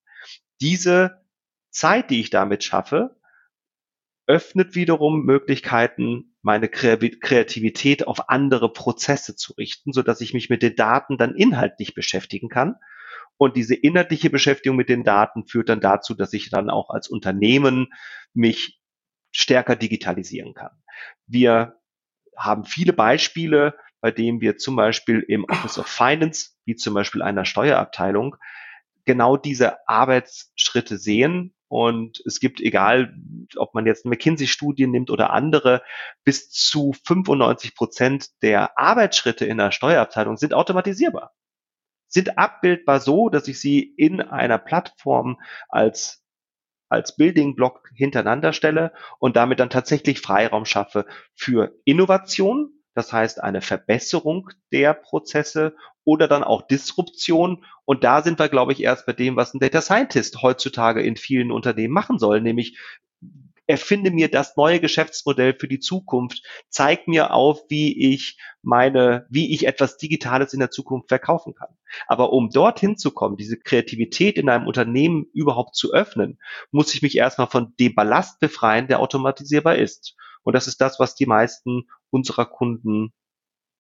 Diese 0.62 1.22
Zeit, 1.70 2.10
die 2.10 2.20
ich 2.20 2.30
damit 2.30 2.64
schaffe, 2.64 3.16
öffnet 4.26 4.76
wiederum 4.76 5.26
Möglichkeiten, 5.26 6.36
meine 6.42 6.70
Kreativität 6.70 8.08
auf 8.08 8.30
andere 8.30 8.72
Prozesse 8.72 9.36
zu 9.36 9.54
richten, 9.54 9.92
so 9.92 10.02
dass 10.04 10.22
ich 10.22 10.34
mich 10.34 10.50
mit 10.50 10.62
den 10.62 10.76
Daten 10.76 11.18
dann 11.18 11.36
inhaltlich 11.36 11.96
beschäftigen 11.96 12.48
kann. 12.48 12.76
Und 13.40 13.56
diese 13.56 13.74
inhaltliche 13.74 14.30
Beschäftigung 14.30 14.76
mit 14.76 14.90
den 14.90 15.06
Daten 15.06 15.48
führt 15.48 15.70
dann 15.70 15.80
dazu, 15.80 16.14
dass 16.14 16.34
ich 16.34 16.50
dann 16.50 16.70
auch 16.70 16.90
als 16.90 17.08
Unternehmen 17.08 17.88
mich 18.34 18.82
stärker 19.32 19.78
digitalisieren 19.78 20.54
kann. 20.54 20.72
Wir 21.26 21.80
haben 22.36 22.66
viele 22.66 22.92
Beispiele, 22.92 23.76
bei 24.02 24.12
denen 24.12 24.42
wir 24.42 24.58
zum 24.58 24.76
Beispiel 24.76 25.24
im 25.26 25.46
Office 25.46 25.80
of 25.80 25.88
Finance, 25.88 26.50
wie 26.66 26.76
zum 26.76 26.94
Beispiel 26.94 27.22
einer 27.22 27.46
Steuerabteilung, 27.46 28.36
genau 29.06 29.38
diese 29.38 29.88
Arbeitsschritte 29.88 30.98
sehen. 30.98 31.56
Und 31.70 32.22
es 32.26 32.42
gibt, 32.42 32.60
egal 32.60 33.16
ob 33.56 33.74
man 33.74 33.86
jetzt 33.86 34.06
McKinsey-Studien 34.06 34.92
nimmt 34.92 35.12
oder 35.12 35.32
andere, 35.32 35.82
bis 36.26 36.50
zu 36.50 36.94
95 37.06 37.74
Prozent 37.74 38.28
der 38.42 38.78
Arbeitsschritte 38.78 39.46
in 39.46 39.60
der 39.60 39.72
Steuerabteilung 39.72 40.36
sind 40.36 40.54
automatisierbar. 40.54 41.32
Sind 42.10 42.38
abbildbar 42.38 43.00
so, 43.00 43.30
dass 43.30 43.48
ich 43.48 43.62
sie 43.62 43.80
in 43.80 44.20
einer 44.22 44.58
Plattform 44.58 45.40
als 45.70 46.20
als 46.90 47.16
Building 47.16 47.56
Block 47.56 47.88
hintereinander 47.94 48.52
stelle 48.52 48.94
und 49.20 49.36
damit 49.36 49.60
dann 49.60 49.70
tatsächlich 49.70 50.22
Freiraum 50.22 50.66
schaffe 50.66 51.06
für 51.36 51.76
Innovation, 51.86 52.74
das 52.96 53.14
heißt 53.14 53.42
eine 53.42 53.62
Verbesserung 53.62 54.50
der 54.74 54.94
Prozesse 54.96 55.76
oder 56.04 56.28
dann 56.28 56.44
auch 56.44 56.64
Disruption. 56.64 57.64
Und 57.86 58.04
da 58.04 58.24
sind 58.24 58.40
wir, 58.40 58.50
glaube 58.50 58.74
ich, 58.74 58.82
erst 58.82 59.06
bei 59.06 59.14
dem, 59.14 59.36
was 59.36 59.54
ein 59.54 59.60
Data 59.60 59.82
Scientist 59.82 60.42
heutzutage 60.42 61.04
in 61.04 61.16
vielen 61.16 61.52
Unternehmen 61.52 61.94
machen 61.94 62.18
soll, 62.18 62.42
nämlich 62.42 62.80
erfinde 63.70 64.10
mir 64.10 64.32
das 64.32 64.58
neue 64.58 64.80
Geschäftsmodell 64.80 65.54
für 65.54 65.68
die 65.68 65.80
Zukunft, 65.80 66.44
zeig 66.70 67.08
mir 67.08 67.32
auf, 67.36 67.62
wie 67.70 68.12
ich 68.14 68.40
meine, 68.64 69.28
wie 69.30 69.54
ich 69.54 69.68
etwas 69.68 69.98
Digitales 69.98 70.54
in 70.54 70.60
der 70.60 70.72
Zukunft 70.72 71.08
verkaufen 71.08 71.54
kann. 71.54 71.78
Aber 72.08 72.34
um 72.34 72.50
dorthin 72.50 72.98
zu 72.98 73.12
kommen, 73.12 73.38
diese 73.38 73.60
Kreativität 73.60 74.40
in 74.40 74.50
einem 74.50 74.66
Unternehmen 74.66 75.28
überhaupt 75.34 75.76
zu 75.76 75.94
öffnen, 75.94 76.40
muss 76.72 76.96
ich 76.96 77.04
mich 77.04 77.16
erstmal 77.16 77.46
von 77.46 77.76
dem 77.80 77.94
Ballast 77.94 78.40
befreien, 78.40 78.88
der 78.88 79.02
automatisierbar 79.02 79.76
ist. 79.76 80.16
Und 80.42 80.56
das 80.56 80.66
ist 80.66 80.82
das, 80.82 81.00
was 81.00 81.14
die 81.14 81.28
meisten 81.28 81.84
unserer 82.10 82.48
Kunden 82.48 83.14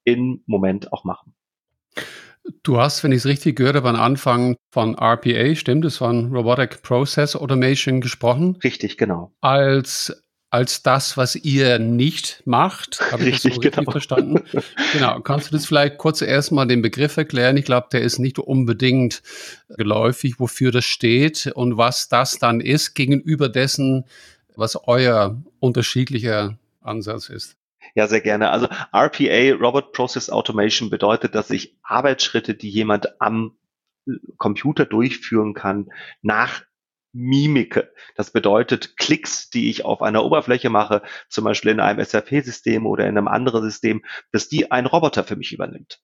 im 0.03 0.43
Moment 0.45 0.93
auch 0.93 1.03
machen. 1.03 1.33
Du 2.63 2.79
hast, 2.79 3.03
wenn 3.03 3.11
ich 3.11 3.19
es 3.19 3.25
richtig 3.25 3.55
gehört 3.55 3.75
habe, 3.75 3.89
am 3.89 3.95
Anfang 3.95 4.55
von 4.71 4.95
RPA, 4.95 5.55
stimmt 5.55 5.85
es, 5.85 5.97
von 5.97 6.33
Robotic 6.35 6.81
Process 6.81 7.35
Automation 7.35 8.01
gesprochen. 8.01 8.57
Richtig, 8.63 8.97
genau. 8.97 9.31
Als 9.41 10.13
als 10.51 10.81
das, 10.81 11.15
was 11.15 11.35
ihr 11.35 11.77
nicht 11.77 12.41
macht. 12.45 12.99
Habe 13.11 13.23
ich 13.23 13.35
richtig, 13.35 13.51
das 13.51 13.55
so 13.55 13.61
richtig 13.61 13.75
genau. 13.75 13.91
verstanden? 13.91 14.43
genau. 14.93 15.19
Kannst 15.19 15.47
du 15.47 15.55
das 15.55 15.65
vielleicht 15.65 15.97
kurz 15.97 16.21
erstmal 16.21 16.67
den 16.67 16.81
Begriff 16.81 17.17
erklären? 17.17 17.57
Ich 17.57 17.65
glaube, 17.65 17.87
der 17.91 18.01
ist 18.01 18.19
nicht 18.19 18.39
unbedingt 18.39 19.21
geläufig, 19.69 20.39
wofür 20.39 20.71
das 20.71 20.85
steht 20.85 21.51
und 21.53 21.77
was 21.77 22.09
das 22.09 22.39
dann 22.39 22.61
ist 22.61 22.95
gegenüber 22.95 23.47
dessen, 23.47 24.05
was 24.55 24.75
euer 24.87 25.41
unterschiedlicher 25.59 26.57
Ansatz 26.81 27.29
ist. 27.29 27.58
Ja, 27.99 28.07
sehr 28.07 28.21
gerne. 28.21 28.49
Also 28.51 28.67
RPA, 28.93 29.57
Robot 29.59 29.91
Process 29.91 30.29
Automation, 30.29 30.89
bedeutet, 30.89 31.35
dass 31.35 31.49
ich 31.49 31.77
Arbeitsschritte, 31.83 32.55
die 32.55 32.69
jemand 32.69 33.19
am 33.21 33.57
Computer 34.37 34.85
durchführen 34.85 35.53
kann, 35.53 35.89
nach 36.21 36.63
Mimike. 37.11 37.91
Das 38.15 38.31
bedeutet 38.31 38.95
Klicks, 38.95 39.49
die 39.49 39.69
ich 39.69 39.83
auf 39.83 40.01
einer 40.01 40.23
Oberfläche 40.23 40.69
mache, 40.69 41.01
zum 41.27 41.43
Beispiel 41.43 41.71
in 41.71 41.81
einem 41.81 42.01
SAP-System 42.01 42.85
oder 42.85 43.05
in 43.05 43.17
einem 43.17 43.27
anderen 43.27 43.63
System, 43.63 44.05
dass 44.31 44.47
die 44.47 44.71
ein 44.71 44.85
Roboter 44.85 45.25
für 45.25 45.35
mich 45.35 45.51
übernimmt 45.51 45.99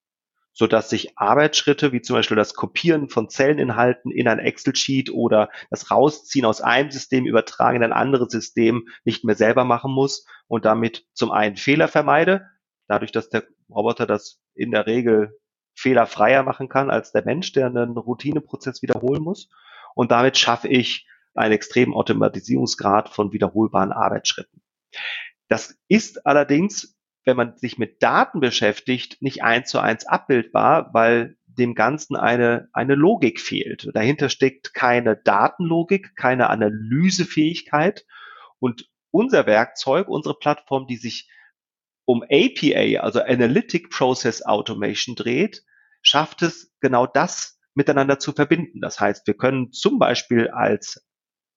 so 0.55 0.67
dass 0.67 0.89
sich 0.89 1.17
Arbeitsschritte 1.17 1.91
wie 1.91 2.01
zum 2.01 2.15
Beispiel 2.15 2.37
das 2.37 2.53
Kopieren 2.53 3.09
von 3.09 3.29
Zelleninhalten 3.29 4.09
in 4.09 4.29
ein 4.29 4.39
Excel-Sheet 4.39 5.11
oder 5.11 5.49
das 5.69 5.91
Rausziehen 5.91 6.45
aus 6.45 6.61
einem 6.61 6.91
System 6.91 7.25
übertragen 7.25 7.77
in 7.77 7.83
ein 7.83 7.93
anderes 7.93 8.31
System 8.31 8.87
nicht 9.03 9.25
mehr 9.25 9.35
selber 9.35 9.65
machen 9.65 9.91
muss 9.91 10.25
und 10.47 10.63
damit 10.63 11.05
zum 11.13 11.31
einen 11.31 11.57
Fehler 11.57 11.89
vermeide, 11.89 12.47
dadurch, 12.87 13.11
dass 13.11 13.29
der 13.29 13.43
Roboter 13.69 14.07
das 14.07 14.39
in 14.55 14.71
der 14.71 14.87
Regel 14.87 15.37
fehlerfreier 15.75 16.43
machen 16.43 16.69
kann 16.69 16.89
als 16.89 17.11
der 17.11 17.25
Mensch, 17.25 17.51
der 17.51 17.65
einen 17.65 17.97
Routineprozess 17.97 18.81
wiederholen 18.81 19.21
muss. 19.21 19.49
Und 19.93 20.11
damit 20.11 20.37
schaffe 20.37 20.69
ich 20.69 21.05
einen 21.33 21.51
extremen 21.51 21.93
Automatisierungsgrad 21.93 23.09
von 23.09 23.33
wiederholbaren 23.33 23.91
Arbeitsschritten. 23.91 24.61
Das 25.49 25.77
ist 25.89 26.25
allerdings 26.25 26.94
wenn 27.25 27.35
man 27.35 27.57
sich 27.57 27.77
mit 27.77 28.01
Daten 28.01 28.39
beschäftigt, 28.39 29.21
nicht 29.21 29.43
eins 29.43 29.69
zu 29.69 29.79
eins 29.79 30.05
abbildbar, 30.05 30.91
weil 30.93 31.37
dem 31.47 31.73
Ganzen 31.73 32.15
eine, 32.15 32.69
eine 32.71 32.95
Logik 32.95 33.41
fehlt. 33.41 33.89
Dahinter 33.93 34.29
steckt 34.29 34.73
keine 34.73 35.17
Datenlogik, 35.17 36.15
keine 36.15 36.49
Analysefähigkeit. 36.49 38.05
Und 38.59 38.87
unser 39.09 39.47
Werkzeug, 39.47 40.07
unsere 40.07 40.37
Plattform, 40.37 40.85
die 40.87 40.97
sich 40.97 41.29
um 42.05 42.23
APA, 42.23 43.01
also 43.01 43.21
Analytic 43.21 43.89
Process 43.89 44.45
Automation 44.45 45.15
dreht, 45.15 45.63
schafft 46.03 46.43
es 46.43 46.71
genau 46.79 47.07
das 47.07 47.59
miteinander 47.73 48.19
zu 48.19 48.33
verbinden. 48.33 48.81
Das 48.81 48.99
heißt, 48.99 49.25
wir 49.25 49.35
können 49.35 49.71
zum 49.71 49.97
Beispiel 49.97 50.49
als 50.49 51.03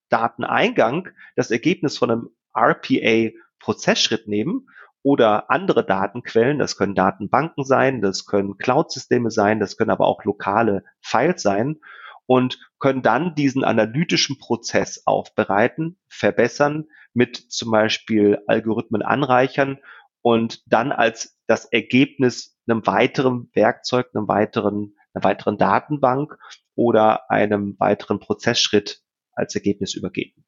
Dateneingang 0.09 1.09
das 1.37 1.51
Ergebnis 1.51 1.99
von 1.99 2.11
einem 2.11 2.29
RPA 2.55 3.31
Prozessschritt 3.59 4.27
nehmen 4.27 4.67
oder 5.03 5.51
andere 5.51 5.85
Datenquellen. 5.85 6.59
Das 6.59 6.77
können 6.77 6.95
Datenbanken 6.95 7.65
sein, 7.65 8.01
das 8.01 8.27
können 8.27 8.59
Cloud-Systeme 8.59 9.31
sein, 9.31 9.61
das 9.61 9.77
können 9.77 9.91
aber 9.91 10.07
auch 10.07 10.25
lokale 10.25 10.85
Files 11.01 11.43
sein 11.43 11.81
und 12.27 12.59
können 12.79 13.03
dann 13.03 13.35
diesen 13.35 13.65
analytischen 13.65 14.39
Prozess 14.39 15.07
aufbereiten, 15.07 15.99
verbessern, 16.09 16.87
mit 17.15 17.37
zum 17.37 17.71
Beispiel 17.71 18.43
Algorithmen 18.47 19.03
anreichern 19.03 19.79
und 20.21 20.63
dann 20.67 20.93
als 20.93 21.41
das 21.47 21.65
Ergebnis 21.65 22.59
einem 22.69 22.87
weiteren 22.87 23.51
Werkzeug, 23.55 24.11
einem 24.15 24.29
weiteren, 24.29 24.95
einer 25.15 25.25
weiteren 25.25 25.57
Datenbank 25.57 26.39
oder 26.75 27.31
einem 27.31 27.77
weiteren 27.79 28.21
Prozessschritt 28.21 29.03
als 29.33 29.55
Ergebnis 29.55 29.95
übergeben. 29.95 30.45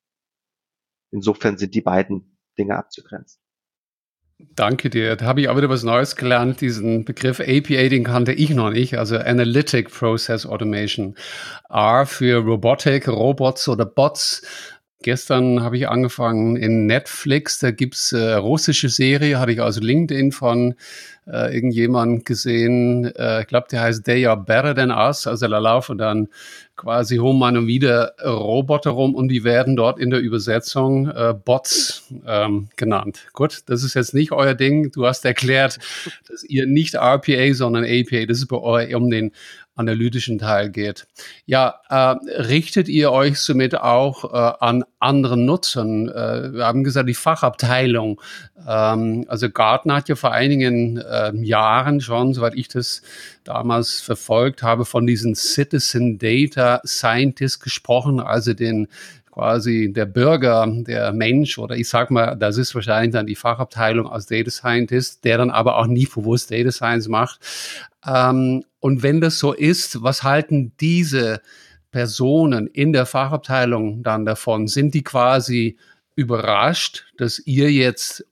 Insofern 1.11 1.57
sind 1.57 1.75
die 1.75 1.81
beiden 1.81 2.39
Dinge 2.59 2.77
abzugrenzen. 2.77 3.41
Danke 4.57 4.91
dir. 4.91 5.17
Da 5.17 5.27
habe 5.27 5.41
ich 5.41 5.49
auch 5.49 5.57
wieder 5.57 5.69
was 5.69 5.83
Neues 5.83 6.17
gelernt. 6.17 6.61
Diesen 6.61 7.05
Begriff 7.05 7.41
APA, 7.41 7.89
den 7.89 8.05
kannte 8.05 8.33
ich 8.33 8.51
noch 8.51 8.71
nicht. 8.71 8.99
Also 8.99 9.17
Analytic 9.17 9.91
Process 9.91 10.45
Automation. 10.45 11.15
R 11.69 12.07
für 12.07 12.39
Robotic, 12.39 13.09
Robots 13.09 13.69
oder 13.69 13.87
Bots. 13.87 14.43
Gestern 15.03 15.63
habe 15.63 15.79
ich 15.79 15.89
angefangen 15.89 16.57
in 16.57 16.85
Netflix, 16.85 17.59
da 17.59 17.71
gibt's 17.71 18.13
äh, 18.13 18.35
russische 18.35 18.91
Serie, 18.91 19.39
hatte 19.39 19.53
ich 19.53 19.63
also 19.63 19.81
LinkedIn 19.81 20.31
von 20.31 20.75
äh, 21.27 21.55
irgendjemand 21.55 22.27
gesehen, 22.27 23.07
äh, 23.17 23.41
ich 23.41 23.47
glaube, 23.47 23.69
der 23.71 23.81
heißt 23.81 24.05
They 24.05 24.27
Are 24.27 24.37
Better 24.37 24.75
Than 24.75 24.91
Us, 24.91 25.27
also 25.27 25.49
da 25.49 25.59
laufen 25.59 25.97
dann 25.97 26.29
quasi 26.77 27.19
um 27.19 27.41
und 27.41 27.67
wieder 27.67 28.15
Roboter 28.23 28.91
rum 28.91 29.15
und 29.15 29.29
die 29.29 29.43
werden 29.43 29.75
dort 29.75 29.99
in 29.99 30.11
der 30.11 30.21
Übersetzung 30.21 31.09
äh, 31.09 31.35
Bots 31.35 32.05
ähm, 32.27 32.69
genannt. 32.77 33.29
Gut, 33.33 33.61
das 33.67 33.85
ist 33.85 33.95
jetzt 33.95 34.13
nicht 34.13 34.33
euer 34.33 34.55
Ding. 34.55 34.91
Du 34.93 35.07
hast 35.07 35.25
erklärt, 35.25 35.79
dass 36.29 36.45
ihr 36.45 36.67
nicht 36.67 36.95
RPA, 36.95 37.55
sondern 37.55 37.85
APA, 37.85 38.27
das 38.27 38.39
ist 38.39 38.49
bei 38.49 38.59
euch 38.59 38.95
um 38.95 39.11
den 39.11 39.33
analytischen 39.81 40.39
Teil 40.39 40.71
geht. 40.71 41.07
Ja, 41.47 41.81
äh, 41.89 42.15
richtet 42.43 42.89
ihr 42.89 43.11
euch 43.11 43.41
somit 43.41 43.75
auch 43.75 44.33
äh, 44.33 44.53
an 44.61 44.85
anderen 45.01 45.47
Nutzern? 45.47 46.09
Äh, 46.09 46.53
wir 46.55 46.67
haben 46.67 46.85
gesagt, 46.85 47.09
die 47.09 47.15
Fachabteilung. 47.15 48.21
Ähm, 48.69 49.25
also 49.27 49.51
Gartner 49.51 49.97
hat 49.97 50.09
ja 50.09 50.15
vor 50.15 50.33
einigen 50.33 50.99
äh, 50.99 51.33
Jahren 51.37 52.01
schon, 52.01 52.35
soweit 52.35 52.55
ich 52.55 52.69
das 52.69 53.03
damals 53.43 54.01
verfolgt 54.01 54.63
habe, 54.63 54.85
von 54.85 55.07
diesen 55.07 55.35
Citizen 55.35 56.19
Data 56.19 56.81
Scientists 56.85 57.59
gesprochen, 57.59 58.21
also 58.21 58.55
den 58.55 58.87
quasi 59.31 59.93
der 59.93 60.07
Bürger, 60.07 60.67
der 60.69 61.13
Mensch 61.13 61.59
oder 61.59 61.77
ich 61.77 61.89
sag 61.89 62.11
mal, 62.11 62.37
das 62.37 62.59
ist 62.59 62.75
wahrscheinlich 62.75 63.13
dann 63.13 63.27
die 63.27 63.37
Fachabteilung 63.37 64.09
als 64.11 64.27
Data 64.27 64.51
Scientist, 64.51 65.25
der 65.25 65.39
dann 65.39 65.51
aber 65.51 65.79
auch 65.79 65.87
nie 65.87 66.07
bewusst 66.07 66.51
Data 66.51 66.71
Science 66.71 67.09
macht. 67.09 67.41
Ähm, 68.07 68.65
und 68.81 69.03
wenn 69.03 69.21
das 69.21 69.39
so 69.39 69.53
ist, 69.53 70.03
was 70.03 70.23
halten 70.23 70.73
diese 70.81 71.43
Personen 71.91 72.67
in 72.67 72.93
der 72.93 73.07
Fachabteilung 73.07 74.03
dann 74.03 74.25
davon? 74.25 74.67
Sind 74.67 74.95
die 74.95 75.05
quasi 75.05 75.77
überrascht, 76.17 77.07
dass 77.17 77.39
ihr 77.39 77.71
jetzt 77.71 78.27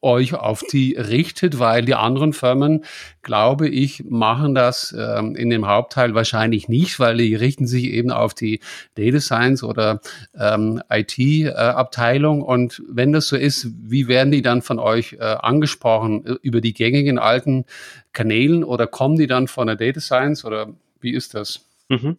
euch 0.00 0.34
auf 0.34 0.62
die 0.62 0.94
richtet, 0.94 1.58
weil 1.58 1.84
die 1.84 1.94
anderen 1.94 2.32
Firmen, 2.32 2.84
glaube 3.22 3.68
ich, 3.68 4.04
machen 4.04 4.54
das 4.54 4.94
ähm, 4.98 5.36
in 5.36 5.50
dem 5.50 5.66
Hauptteil 5.66 6.14
wahrscheinlich 6.14 6.68
nicht, 6.68 6.98
weil 6.98 7.16
die 7.16 7.34
richten 7.34 7.66
sich 7.66 7.84
eben 7.84 8.10
auf 8.10 8.34
die 8.34 8.60
Data 8.94 9.20
Science 9.20 9.62
oder 9.62 10.00
ähm, 10.38 10.82
IT-Abteilung. 10.90 12.40
Äh, 12.40 12.44
Und 12.44 12.82
wenn 12.88 13.12
das 13.12 13.28
so 13.28 13.36
ist, 13.36 13.68
wie 13.78 14.08
werden 14.08 14.32
die 14.32 14.42
dann 14.42 14.62
von 14.62 14.78
euch 14.78 15.14
äh, 15.14 15.18
angesprochen? 15.18 16.38
Über 16.42 16.60
die 16.60 16.74
gängigen 16.74 17.18
alten 17.18 17.64
Kanälen 18.12 18.64
oder 18.64 18.86
kommen 18.86 19.16
die 19.16 19.26
dann 19.26 19.48
von 19.48 19.66
der 19.66 19.76
Data 19.76 20.00
Science 20.00 20.44
oder 20.44 20.72
wie 21.00 21.12
ist 21.12 21.34
das? 21.34 21.64
Mhm. 21.88 22.16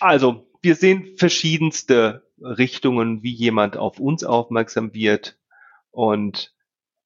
Also, 0.00 0.46
wir 0.62 0.74
sehen 0.74 1.14
verschiedenste 1.16 2.22
Richtungen, 2.40 3.22
wie 3.22 3.32
jemand 3.32 3.76
auf 3.76 3.98
uns 3.98 4.24
aufmerksam 4.24 4.94
wird. 4.94 5.36
Und 5.92 6.52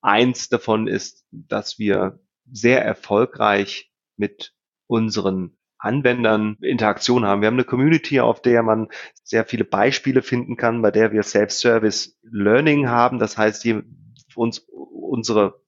eins 0.00 0.48
davon 0.48 0.86
ist, 0.86 1.26
dass 1.30 1.78
wir 1.78 2.20
sehr 2.50 2.82
erfolgreich 2.82 3.92
mit 4.16 4.54
unseren 4.86 5.58
Anwendern 5.78 6.56
Interaktion 6.62 7.26
haben. 7.26 7.42
Wir 7.42 7.48
haben 7.48 7.56
eine 7.56 7.64
Community, 7.64 8.20
auf 8.20 8.40
der 8.40 8.62
man 8.62 8.88
sehr 9.22 9.44
viele 9.44 9.64
Beispiele 9.64 10.22
finden 10.22 10.56
kann, 10.56 10.80
bei 10.80 10.90
der 10.90 11.12
wir 11.12 11.22
Self-Service 11.22 12.18
Learning 12.22 12.88
haben. 12.88 13.18
Das 13.18 13.36
heißt, 13.36 13.62
die, 13.64 13.82
uns, 14.34 14.60
unsere 14.70 15.60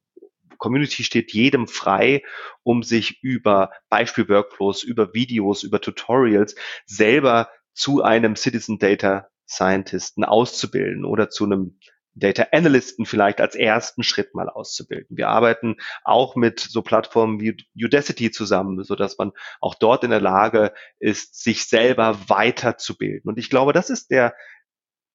Community 0.56 1.04
steht 1.04 1.32
jedem 1.32 1.66
frei, 1.66 2.22
um 2.62 2.82
sich 2.82 3.22
über 3.22 3.70
Beispiel-Workflows, 3.90 4.82
über 4.82 5.14
Videos, 5.14 5.62
über 5.62 5.80
Tutorials 5.80 6.54
selber 6.86 7.50
zu 7.74 8.02
einem 8.02 8.34
Citizen 8.34 8.78
Data 8.78 9.28
Scientisten 9.46 10.24
auszubilden 10.24 11.04
oder 11.04 11.30
zu 11.30 11.44
einem 11.44 11.78
Data 12.18 12.48
Analysten 12.52 13.06
vielleicht 13.06 13.40
als 13.40 13.54
ersten 13.54 14.02
Schritt 14.02 14.34
mal 14.34 14.48
auszubilden. 14.48 15.16
Wir 15.16 15.28
arbeiten 15.28 15.76
auch 16.04 16.36
mit 16.36 16.60
so 16.60 16.82
Plattformen 16.82 17.40
wie 17.40 17.56
Udacity 17.76 18.30
zusammen, 18.30 18.82
so 18.84 18.94
dass 18.94 19.18
man 19.18 19.32
auch 19.60 19.74
dort 19.74 20.04
in 20.04 20.10
der 20.10 20.20
Lage 20.20 20.72
ist, 20.98 21.42
sich 21.42 21.66
selber 21.66 22.18
weiterzubilden. 22.28 23.28
Und 23.28 23.38
ich 23.38 23.50
glaube, 23.50 23.72
das 23.72 23.90
ist 23.90 24.10
der 24.10 24.34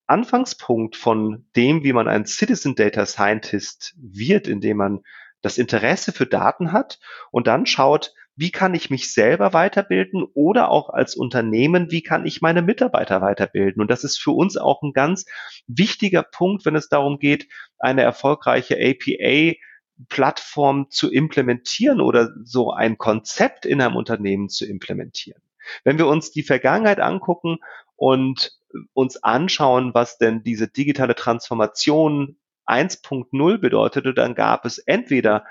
Anfangspunkt 0.08 0.96
von 0.96 1.48
dem, 1.56 1.84
wie 1.84 1.94
man 1.94 2.08
ein 2.08 2.26
Citizen 2.26 2.76
Data 2.76 3.06
Scientist 3.06 3.96
wird, 3.98 4.48
indem 4.48 4.78
man 4.78 5.04
das 5.42 5.58
Interesse 5.58 6.12
für 6.12 6.26
Daten 6.26 6.72
hat 6.72 7.00
und 7.32 7.48
dann 7.48 7.66
schaut, 7.66 8.14
wie 8.36 8.52
kann 8.52 8.74
ich 8.74 8.90
mich 8.90 9.14
selber 9.14 9.54
weiterbilden 9.54 10.24
oder 10.34 10.70
auch 10.70 10.90
als 10.90 11.16
Unternehmen, 11.16 11.92
wie 11.92 12.02
kann 12.02 12.26
ich 12.26 12.42
meine 12.42 12.62
Mitarbeiter 12.62 13.22
weiterbilden? 13.22 13.82
Und 13.82 13.92
das 13.92 14.04
ist 14.04 14.18
für 14.18 14.32
uns 14.32 14.58
auch 14.58 14.82
ein 14.82 14.94
ganz 14.94 15.26
wichtiger 15.68 16.24
Punkt, 16.24 16.66
wenn 16.66 16.76
es 16.76 16.90
darum 16.90 17.20
geht, 17.20 17.48
eine 17.78 18.02
erfolgreiche 18.02 18.76
APA 18.76 19.56
Plattform 20.10 20.90
zu 20.90 21.12
implementieren 21.12 22.02
oder 22.02 22.34
so 22.44 22.72
ein 22.72 22.98
Konzept 22.98 23.66
in 23.66 23.80
einem 23.80 23.96
Unternehmen 23.96 24.50
zu 24.50 24.66
implementieren. 24.66 25.42
Wenn 25.84 25.98
wir 25.98 26.08
uns 26.08 26.32
die 26.32 26.44
Vergangenheit 26.44 27.00
angucken 27.00 27.60
und 27.96 28.58
uns 28.94 29.22
anschauen, 29.24 29.94
was 29.94 30.18
denn 30.18 30.44
diese 30.44 30.68
digitale 30.68 31.16
Transformation 31.16 32.38
1.0 32.66 33.58
bedeutete, 33.60 34.14
dann 34.14 34.36
gab 34.36 34.66
es 34.66 34.80
entweder 34.80 35.46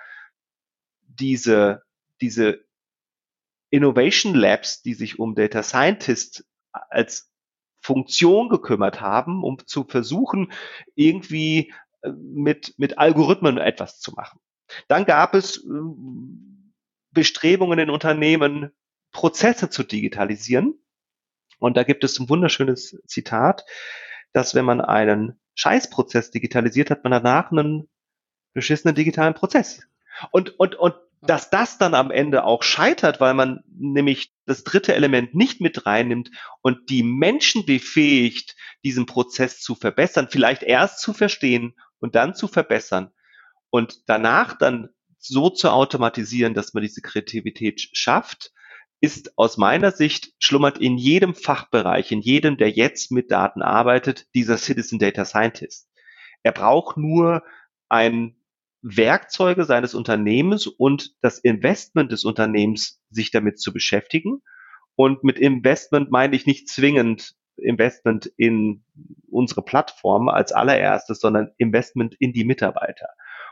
diese, 1.07 1.83
diese 2.21 2.65
Innovation 3.73 4.35
Labs, 4.35 4.83
die 4.83 4.93
sich 4.93 5.19
um 5.19 5.35
Data 5.35 5.63
Scientist 5.63 6.45
als 6.73 7.33
Funktion 7.81 8.51
gekümmert 8.51 9.01
haben, 9.01 9.43
um 9.43 9.59
zu 9.67 9.85
versuchen, 9.85 10.53
irgendwie 10.95 11.73
äh, 12.03 12.11
mit, 12.11 12.75
mit 12.79 12.99
Algorithmen 12.99 13.57
etwas 13.57 13.99
zu 13.99 14.13
machen. 14.13 14.41
Dann 14.89 15.07
gab 15.07 15.35
es 15.35 15.57
äh, 15.57 15.69
Bestrebungen 17.13 17.79
in 17.79 17.91
Unternehmen, 17.91 18.73
Prozesse 19.11 19.71
zu 19.71 19.83
digitalisieren. 19.83 20.79
Und 21.59 21.77
da 21.77 21.83
gibt 21.83 22.05
es 22.05 22.19
ein 22.19 22.29
wunderschönes 22.29 23.01
Zitat, 23.07 23.65
dass 24.33 24.55
wenn 24.55 24.67
man 24.67 24.83
einen 24.83 25.41
Scheißprozess 25.55 26.31
digitalisiert, 26.31 26.91
hat 26.91 27.05
man 27.05 27.11
danach 27.11 27.51
einen 27.51 27.89
beschissenen 28.53 28.95
digitalen 28.95 29.35
Prozess. 29.35 29.83
Und, 30.31 30.59
und, 30.61 30.75
und 30.75 30.95
dass 31.23 31.51
das 31.51 31.79
dann 31.79 31.95
am 31.95 32.11
Ende 32.11 32.45
auch 32.45 32.65
scheitert, 32.65 33.21
weil 33.21 33.35
man 33.35 33.63
nämlich 33.69 34.35
das 34.45 34.65
dritte 34.65 34.95
Element 34.95 35.35
nicht 35.35 35.61
mit 35.61 35.87
reinnimmt 35.87 36.31
und 36.63 36.91
die 36.91 37.05
Menschen 37.05 37.65
befähigt, 37.65 38.57
diesen 38.85 39.07
Prozess 39.07 39.61
zu 39.61 39.77
verbessern, 39.77 40.29
vielleicht 40.31 40.65
erst 40.65 41.01
zu 41.01 41.13
verstehen 41.13 41.75
und 42.01 42.17
dann 42.17 42.35
zu 42.35 42.49
verbessern 42.49 43.13
und 43.71 44.03
danach 44.07 44.59
dann 44.59 44.89
so 45.19 45.49
zu 45.49 45.71
automatisieren, 45.71 46.55
dass 46.55 46.75
man 46.75 46.83
diese 46.83 47.01
Kreativität 47.01 47.81
schafft, 47.93 48.53
ist 49.01 49.39
aus 49.39 49.57
meiner 49.57 49.93
Sicht 49.93 50.33
schlummert 50.41 50.79
in 50.79 50.99
jedem 50.99 51.35
Fachbereich, 51.35 52.11
in 52.11 52.21
jedem, 52.21 52.57
der 52.57 52.71
jetzt 52.71 53.13
mit 53.13 53.31
Daten 53.31 53.63
arbeitet, 53.63 54.27
dieser 54.35 54.59
Citizen 54.59 54.99
Data 54.99 55.25
Scientist. 55.25 55.89
Er 56.43 56.53
braucht 56.53 56.97
nur 56.97 57.45
ein 57.89 58.37
Werkzeuge 58.83 59.65
seines 59.65 59.95
Unternehmens 59.95 60.67
und 60.67 61.15
das 61.23 61.39
Investment 61.39 62.13
des 62.13 62.25
Unternehmens, 62.25 63.01
sich 63.11 63.31
damit 63.31 63.61
zu 63.61 63.73
beschäftigen. 63.73 64.43
Und 64.97 65.25
mit 65.25 65.39
Investment 65.39 66.11
meine 66.11 66.37
ich 66.37 66.47
nicht 66.47 66.69
zwingend 66.69 67.35
Investment 67.57 68.27
in 68.37 68.85
unsere 69.31 69.63
Plattform 69.63 70.29
als 70.29 70.53
allererstes, 70.53 71.21
sondern 71.21 71.53
Investment 71.59 72.17
in 72.19 72.33
die 72.33 72.45
Mitarbeiter. 72.45 73.09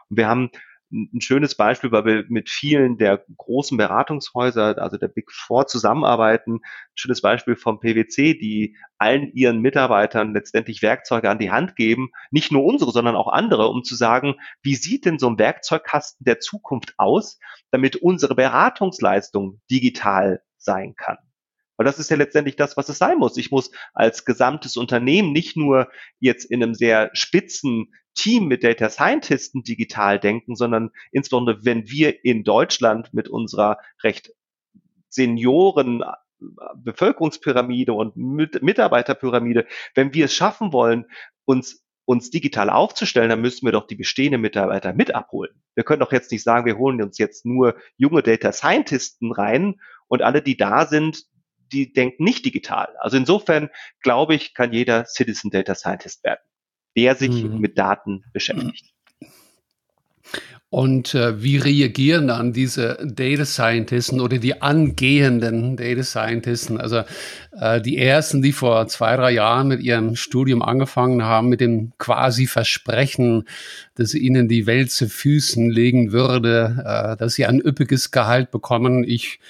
Und 0.09 0.17
wir 0.17 0.27
haben 0.27 0.51
ein 0.93 1.21
schönes 1.21 1.55
Beispiel, 1.55 1.93
weil 1.93 2.05
wir 2.05 2.25
mit 2.29 2.51
vielen 2.51 2.99
der 2.99 3.25
großen 3.37 3.77
Beratungshäuser, 3.77 4.79
also 4.79 4.97
der 4.97 5.09
Big 5.09 5.31
Four 5.31 5.67
zusammenarbeiten. 5.67 6.57
Ein 6.57 6.97
schönes 6.97 7.21
Beispiel 7.21 7.55
vom 7.57 7.79
PwC, 7.79 8.35
die 8.35 8.77
allen 8.99 9.33
ihren 9.33 9.61
Mitarbeitern 9.61 10.35
letztendlich 10.35 10.83
Werkzeuge 10.83 11.31
an 11.31 11.39
die 11.39 11.51
Hand 11.51 11.77
geben, 11.77 12.11
nicht 12.31 12.51
nur 12.51 12.65
unsere, 12.65 12.91
sondern 12.91 13.17
auch 13.17 13.29
andere, 13.29 13.69
um 13.69 13.85
zu 13.85 13.95
sagen, 13.95 14.35
wie 14.63 14.75
sieht 14.75 15.05
denn 15.05 15.19
so 15.19 15.29
ein 15.29 15.39
Werkzeugkasten 15.39 16.25
der 16.25 16.41
Zukunft 16.41 16.95
aus, 16.99 17.39
damit 17.71 17.97
unsere 17.97 18.35
Beratungsleistung 18.35 19.61
digital 19.71 20.43
sein 20.59 20.95
kann. 20.97 21.19
Weil 21.81 21.87
das 21.87 21.99
ist 21.99 22.11
ja 22.11 22.19
letztendlich 22.19 22.57
das, 22.57 22.77
was 22.77 22.91
es 22.91 22.99
sein 22.99 23.17
muss. 23.17 23.39
Ich 23.39 23.51
muss 23.51 23.71
als 23.95 24.27
gesamtes 24.27 24.77
Unternehmen 24.77 25.33
nicht 25.33 25.57
nur 25.57 25.89
jetzt 26.19 26.45
in 26.45 26.63
einem 26.63 26.75
sehr 26.75 27.09
spitzen 27.15 27.95
Team 28.15 28.49
mit 28.49 28.63
Data 28.65 28.91
Scientisten 28.91 29.63
digital 29.63 30.21
denken, 30.21 30.57
sondern 30.57 30.91
insbesondere 31.11 31.65
wenn 31.65 31.89
wir 31.89 32.23
in 32.23 32.45
Deutschland 32.45 33.15
mit 33.15 33.31
unserer 33.31 33.79
recht 34.05 34.35
Senioren 35.09 36.05
Bevölkerungspyramide 36.77 37.95
und 37.95 38.15
Mitarbeiterpyramide, 38.15 39.67
wenn 39.95 40.13
wir 40.13 40.27
es 40.27 40.35
schaffen 40.35 40.75
wollen, 40.75 41.07
uns 41.47 41.83
uns 42.05 42.29
digital 42.29 42.69
aufzustellen, 42.69 43.31
dann 43.31 43.41
müssen 43.41 43.65
wir 43.65 43.73
doch 43.73 43.87
die 43.87 43.95
bestehenden 43.95 44.43
Mitarbeiter 44.43 44.93
mit 44.93 45.15
abholen. 45.15 45.63
Wir 45.75 45.85
können 45.85 46.01
doch 46.01 46.13
jetzt 46.13 46.31
nicht 46.31 46.43
sagen, 46.43 46.67
wir 46.67 46.77
holen 46.77 47.01
uns 47.01 47.17
jetzt 47.17 47.47
nur 47.47 47.77
junge 47.97 48.23
Data 48.23 48.53
Scientisten 48.53 49.33
rein 49.33 49.81
und 50.09 50.21
alle, 50.21 50.43
die 50.43 50.59
da 50.59 50.85
sind, 50.85 51.31
die 51.73 51.93
denken 51.93 52.25
nicht 52.25 52.45
digital. 52.45 52.89
Also 53.01 53.17
insofern 53.17 53.71
glaube 54.03 54.35
ich, 54.35 54.55
kann 54.55 54.73
jeder 54.73 55.05
Citizen 55.07 55.51
Data 55.51 55.75
Scientist 55.75 56.25
werden, 56.25 56.41
der 56.97 57.15
sich 57.15 57.45
mhm. 57.45 57.59
mit 57.59 57.79
Daten 57.79 58.25
beschäftigt. 58.33 58.93
Und 60.73 61.17
äh, 61.17 61.43
wie 61.43 61.57
reagieren 61.57 62.29
dann 62.29 62.53
diese 62.53 62.97
Data 63.05 63.45
Scientisten 63.45 64.21
oder 64.21 64.39
die 64.39 64.63
angehenden 64.63 65.77
Data 65.77 66.05
Scientisten? 66.05 66.81
Also 66.81 67.03
äh, 67.61 67.81
die 67.81 67.99
ersten, 67.99 68.41
die 68.41 68.53
vor 68.53 68.87
zwei, 68.87 69.17
drei 69.17 69.33
Jahren 69.33 69.67
mit 69.67 69.81
ihrem 69.81 70.15
Studium 70.15 70.63
angefangen 70.63 71.25
haben, 71.25 71.49
mit 71.49 71.61
dem 71.61 71.91
quasi 71.99 72.47
Versprechen, 72.47 73.49
dass 73.97 74.15
ihnen 74.15 74.47
die 74.47 74.67
Welt 74.67 74.93
zu 74.93 75.09
Füßen 75.09 75.69
legen 75.69 76.13
würde, 76.13 76.85
äh, 76.87 77.17
dass 77.17 77.35
sie 77.35 77.47
ein 77.47 77.61
üppiges 77.61 78.13
Gehalt 78.13 78.53
bekommen. 78.53 79.03
Ich 79.03 79.41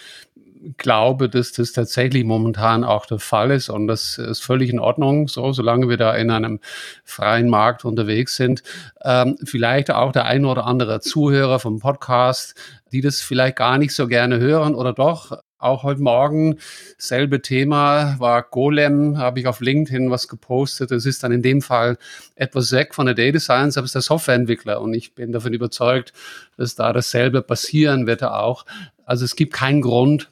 glaube, 0.76 1.28
dass 1.28 1.52
das 1.52 1.72
tatsächlich 1.72 2.24
momentan 2.24 2.84
auch 2.84 3.06
der 3.06 3.18
Fall 3.18 3.50
ist 3.50 3.68
und 3.68 3.86
das 3.86 4.18
ist 4.18 4.40
völlig 4.40 4.70
in 4.70 4.78
Ordnung, 4.78 5.28
so 5.28 5.52
solange 5.52 5.88
wir 5.88 5.96
da 5.96 6.14
in 6.14 6.30
einem 6.30 6.60
freien 7.04 7.48
Markt 7.48 7.84
unterwegs 7.84 8.36
sind. 8.36 8.62
Ähm, 9.02 9.36
vielleicht 9.44 9.90
auch 9.90 10.12
der 10.12 10.26
ein 10.26 10.44
oder 10.44 10.66
andere 10.66 11.00
Zuhörer 11.00 11.58
vom 11.58 11.78
Podcast, 11.78 12.54
die 12.92 13.00
das 13.00 13.20
vielleicht 13.20 13.56
gar 13.56 13.78
nicht 13.78 13.94
so 13.94 14.06
gerne 14.06 14.38
hören 14.38 14.74
oder 14.74 14.92
doch. 14.92 15.38
Auch 15.58 15.82
heute 15.82 16.00
Morgen 16.00 16.56
selbe 16.96 17.42
Thema 17.42 18.18
war 18.18 18.42
Golem, 18.42 19.18
habe 19.18 19.40
ich 19.40 19.46
auf 19.46 19.60
LinkedIn 19.60 20.10
was 20.10 20.26
gepostet. 20.26 20.90
Es 20.90 21.04
ist 21.04 21.22
dann 21.22 21.32
in 21.32 21.42
dem 21.42 21.60
Fall 21.60 21.98
etwas 22.34 22.72
weg 22.72 22.94
von 22.94 23.04
der 23.04 23.14
Data 23.14 23.38
Science, 23.38 23.76
aber 23.76 23.84
es 23.84 23.90
ist 23.90 23.94
der 23.94 24.02
Softwareentwickler 24.02 24.80
und 24.80 24.94
ich 24.94 25.14
bin 25.14 25.32
davon 25.32 25.52
überzeugt, 25.52 26.14
dass 26.56 26.76
da 26.76 26.94
dasselbe 26.94 27.42
passieren 27.42 28.06
wird 28.06 28.22
auch. 28.22 28.64
Also 29.04 29.26
es 29.26 29.36
gibt 29.36 29.52
keinen 29.52 29.82
Grund, 29.82 30.30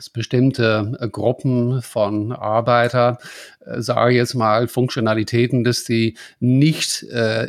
dass 0.00 0.08
bestimmte 0.08 0.96
äh, 0.98 1.08
Gruppen 1.10 1.82
von 1.82 2.32
Arbeiter, 2.32 3.18
äh, 3.66 3.82
sage 3.82 4.12
ich 4.12 4.16
jetzt 4.16 4.34
mal, 4.34 4.66
Funktionalitäten, 4.66 5.62
dass 5.62 5.84
die 5.84 6.16
nicht 6.38 7.02
äh, 7.10 7.48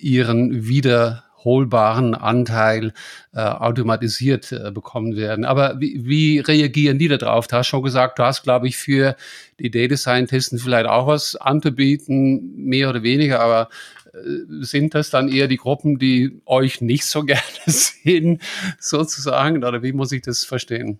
ihren 0.00 0.66
wieder 0.66 1.22
holbaren 1.44 2.16
Anteil 2.16 2.92
äh, 3.32 3.40
automatisiert 3.40 4.50
äh, 4.50 4.72
bekommen 4.72 5.16
werden. 5.16 5.44
Aber 5.44 5.80
wie, 5.80 6.04
wie 6.04 6.40
reagieren 6.40 6.98
die 6.98 7.06
darauf? 7.06 7.46
Du 7.46 7.56
hast 7.56 7.68
schon 7.68 7.84
gesagt, 7.84 8.18
du 8.18 8.24
hast, 8.24 8.42
glaube 8.42 8.66
ich, 8.66 8.76
für 8.76 9.14
die 9.60 9.70
Data 9.70 9.96
Scientisten 9.96 10.58
vielleicht 10.58 10.86
auch 10.86 11.06
was 11.06 11.36
anzubieten, 11.36 12.56
mehr 12.56 12.90
oder 12.90 13.04
weniger, 13.04 13.38
aber 13.38 13.68
äh, 14.12 14.18
sind 14.64 14.96
das 14.96 15.10
dann 15.10 15.28
eher 15.28 15.46
die 15.46 15.56
Gruppen, 15.56 16.00
die 16.00 16.42
euch 16.46 16.80
nicht 16.80 17.04
so 17.04 17.22
gerne 17.24 17.42
sehen, 17.66 18.40
sozusagen? 18.80 19.62
Oder 19.62 19.84
wie 19.84 19.92
muss 19.92 20.10
ich 20.10 20.22
das 20.22 20.44
verstehen? 20.44 20.98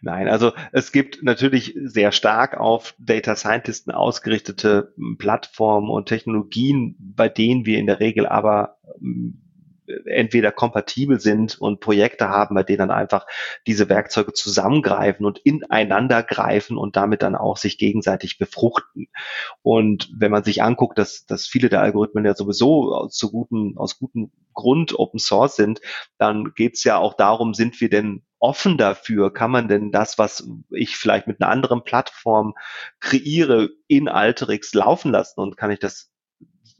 Nein, 0.00 0.28
also 0.28 0.52
es 0.72 0.92
gibt 0.92 1.22
natürlich 1.22 1.76
sehr 1.82 2.12
stark 2.12 2.58
auf 2.58 2.94
Data 2.98 3.36
Scientisten 3.36 3.92
ausgerichtete 3.92 4.92
Plattformen 5.18 5.90
und 5.90 6.06
Technologien, 6.06 6.96
bei 6.98 7.28
denen 7.28 7.66
wir 7.66 7.78
in 7.78 7.86
der 7.86 8.00
Regel 8.00 8.26
aber 8.26 8.78
entweder 10.06 10.52
kompatibel 10.52 11.20
sind 11.20 11.60
und 11.60 11.80
Projekte 11.80 12.28
haben, 12.28 12.54
bei 12.54 12.62
denen 12.62 12.78
dann 12.78 12.90
einfach 12.90 13.26
diese 13.66 13.88
Werkzeuge 13.88 14.32
zusammengreifen 14.32 15.26
und 15.26 15.38
ineinander 15.38 16.22
greifen 16.22 16.76
und 16.76 16.96
damit 16.96 17.22
dann 17.22 17.34
auch 17.34 17.56
sich 17.56 17.78
gegenseitig 17.78 18.38
befruchten. 18.38 19.08
Und 19.62 20.10
wenn 20.16 20.30
man 20.30 20.44
sich 20.44 20.62
anguckt, 20.62 20.98
dass, 20.98 21.26
dass 21.26 21.46
viele 21.46 21.68
der 21.68 21.82
Algorithmen 21.82 22.24
ja 22.24 22.34
sowieso 22.34 22.94
aus, 22.94 23.16
zu 23.16 23.30
guten, 23.30 23.76
aus 23.76 23.98
gutem 23.98 24.30
Grund 24.54 24.98
Open 24.98 25.18
Source 25.18 25.56
sind, 25.56 25.80
dann 26.18 26.52
geht 26.54 26.74
es 26.74 26.84
ja 26.84 26.98
auch 26.98 27.14
darum, 27.14 27.54
sind 27.54 27.80
wir 27.80 27.90
denn 27.90 28.22
offen 28.38 28.76
dafür? 28.76 29.32
Kann 29.32 29.50
man 29.50 29.68
denn 29.68 29.92
das, 29.92 30.18
was 30.18 30.48
ich 30.70 30.96
vielleicht 30.96 31.26
mit 31.26 31.40
einer 31.40 31.50
anderen 31.50 31.84
Plattform 31.84 32.54
kreiere, 33.00 33.70
in 33.86 34.08
Alterix 34.08 34.74
laufen 34.74 35.12
lassen 35.12 35.40
und 35.40 35.56
kann 35.56 35.70
ich 35.70 35.78
das 35.78 36.11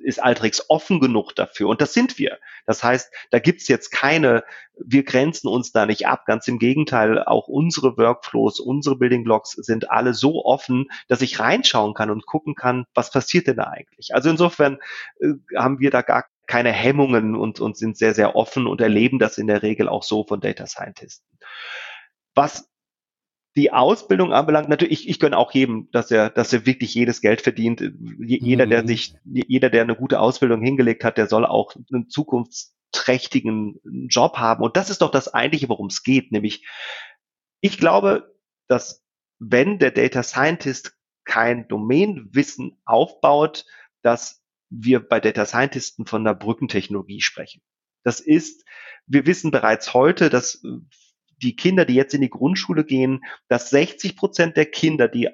ist 0.02 0.22
Alterix 0.22 0.64
offen 0.68 1.00
genug 1.00 1.34
dafür? 1.34 1.68
Und 1.68 1.80
das 1.80 1.94
sind 1.94 2.18
wir. 2.18 2.38
Das 2.66 2.82
heißt, 2.82 3.12
da 3.30 3.38
gibt's 3.38 3.68
jetzt 3.68 3.90
keine, 3.90 4.44
wir 4.76 5.04
grenzen 5.04 5.48
uns 5.48 5.72
da 5.72 5.86
nicht 5.86 6.06
ab. 6.06 6.26
Ganz 6.26 6.48
im 6.48 6.58
Gegenteil, 6.58 7.22
auch 7.24 7.48
unsere 7.48 7.96
Workflows, 7.96 8.60
unsere 8.60 8.96
Building 8.96 9.24
Blocks 9.24 9.52
sind 9.52 9.90
alle 9.90 10.14
so 10.14 10.44
offen, 10.44 10.90
dass 11.08 11.22
ich 11.22 11.38
reinschauen 11.38 11.94
kann 11.94 12.10
und 12.10 12.26
gucken 12.26 12.54
kann, 12.54 12.84
was 12.94 13.10
passiert 13.10 13.46
denn 13.46 13.56
da 13.56 13.64
eigentlich. 13.64 14.14
Also 14.14 14.30
insofern 14.30 14.78
äh, 15.20 15.28
haben 15.56 15.80
wir 15.80 15.90
da 15.90 16.02
gar 16.02 16.26
keine 16.46 16.72
Hemmungen 16.72 17.36
und, 17.36 17.60
und 17.60 17.76
sind 17.76 17.96
sehr, 17.96 18.14
sehr 18.14 18.36
offen 18.36 18.66
und 18.66 18.80
erleben 18.80 19.18
das 19.18 19.38
in 19.38 19.46
der 19.46 19.62
Regel 19.62 19.88
auch 19.88 20.02
so 20.02 20.24
von 20.24 20.40
Data 20.40 20.66
Scientisten. 20.66 21.38
Was 22.34 22.71
die 23.56 23.72
Ausbildung 23.72 24.32
anbelangt, 24.32 24.68
natürlich, 24.68 25.00
ich, 25.00 25.08
ich 25.08 25.20
gönne 25.20 25.36
auch 25.36 25.52
jedem, 25.52 25.90
dass 25.92 26.10
er, 26.10 26.30
dass 26.30 26.52
er 26.52 26.64
wirklich 26.64 26.94
jedes 26.94 27.20
Geld 27.20 27.42
verdient. 27.42 27.82
Jeder, 28.18 28.66
der 28.66 28.82
mhm. 28.82 28.86
sich, 28.86 29.14
jeder, 29.24 29.68
der 29.68 29.82
eine 29.82 29.96
gute 29.96 30.20
Ausbildung 30.20 30.62
hingelegt 30.62 31.04
hat, 31.04 31.18
der 31.18 31.26
soll 31.26 31.44
auch 31.44 31.74
einen 31.92 32.08
zukunftsträchtigen 32.08 33.80
Job 34.08 34.38
haben. 34.38 34.62
Und 34.62 34.76
das 34.76 34.88
ist 34.88 35.02
doch 35.02 35.10
das 35.10 35.32
eigentliche, 35.32 35.68
worum 35.68 35.88
es 35.88 36.02
geht. 36.02 36.32
Nämlich, 36.32 36.66
ich 37.60 37.78
glaube, 37.78 38.34
dass 38.68 39.04
wenn 39.38 39.78
der 39.78 39.90
Data 39.90 40.22
Scientist 40.22 40.96
kein 41.24 41.68
Domainwissen 41.68 42.80
aufbaut, 42.84 43.66
dass 44.02 44.42
wir 44.70 45.06
bei 45.06 45.20
Data 45.20 45.44
Scientisten 45.44 46.06
von 46.06 46.24
der 46.24 46.34
Brückentechnologie 46.34 47.20
sprechen. 47.20 47.60
Das 48.02 48.20
ist, 48.20 48.64
wir 49.06 49.26
wissen 49.26 49.50
bereits 49.50 49.92
heute, 49.92 50.30
dass 50.30 50.62
die 51.38 51.56
Kinder, 51.56 51.84
die 51.84 51.94
jetzt 51.94 52.14
in 52.14 52.20
die 52.20 52.30
Grundschule 52.30 52.84
gehen, 52.84 53.24
dass 53.48 53.70
60 53.70 54.16
Prozent 54.16 54.56
der 54.56 54.66
Kinder, 54.66 55.08
die 55.08 55.28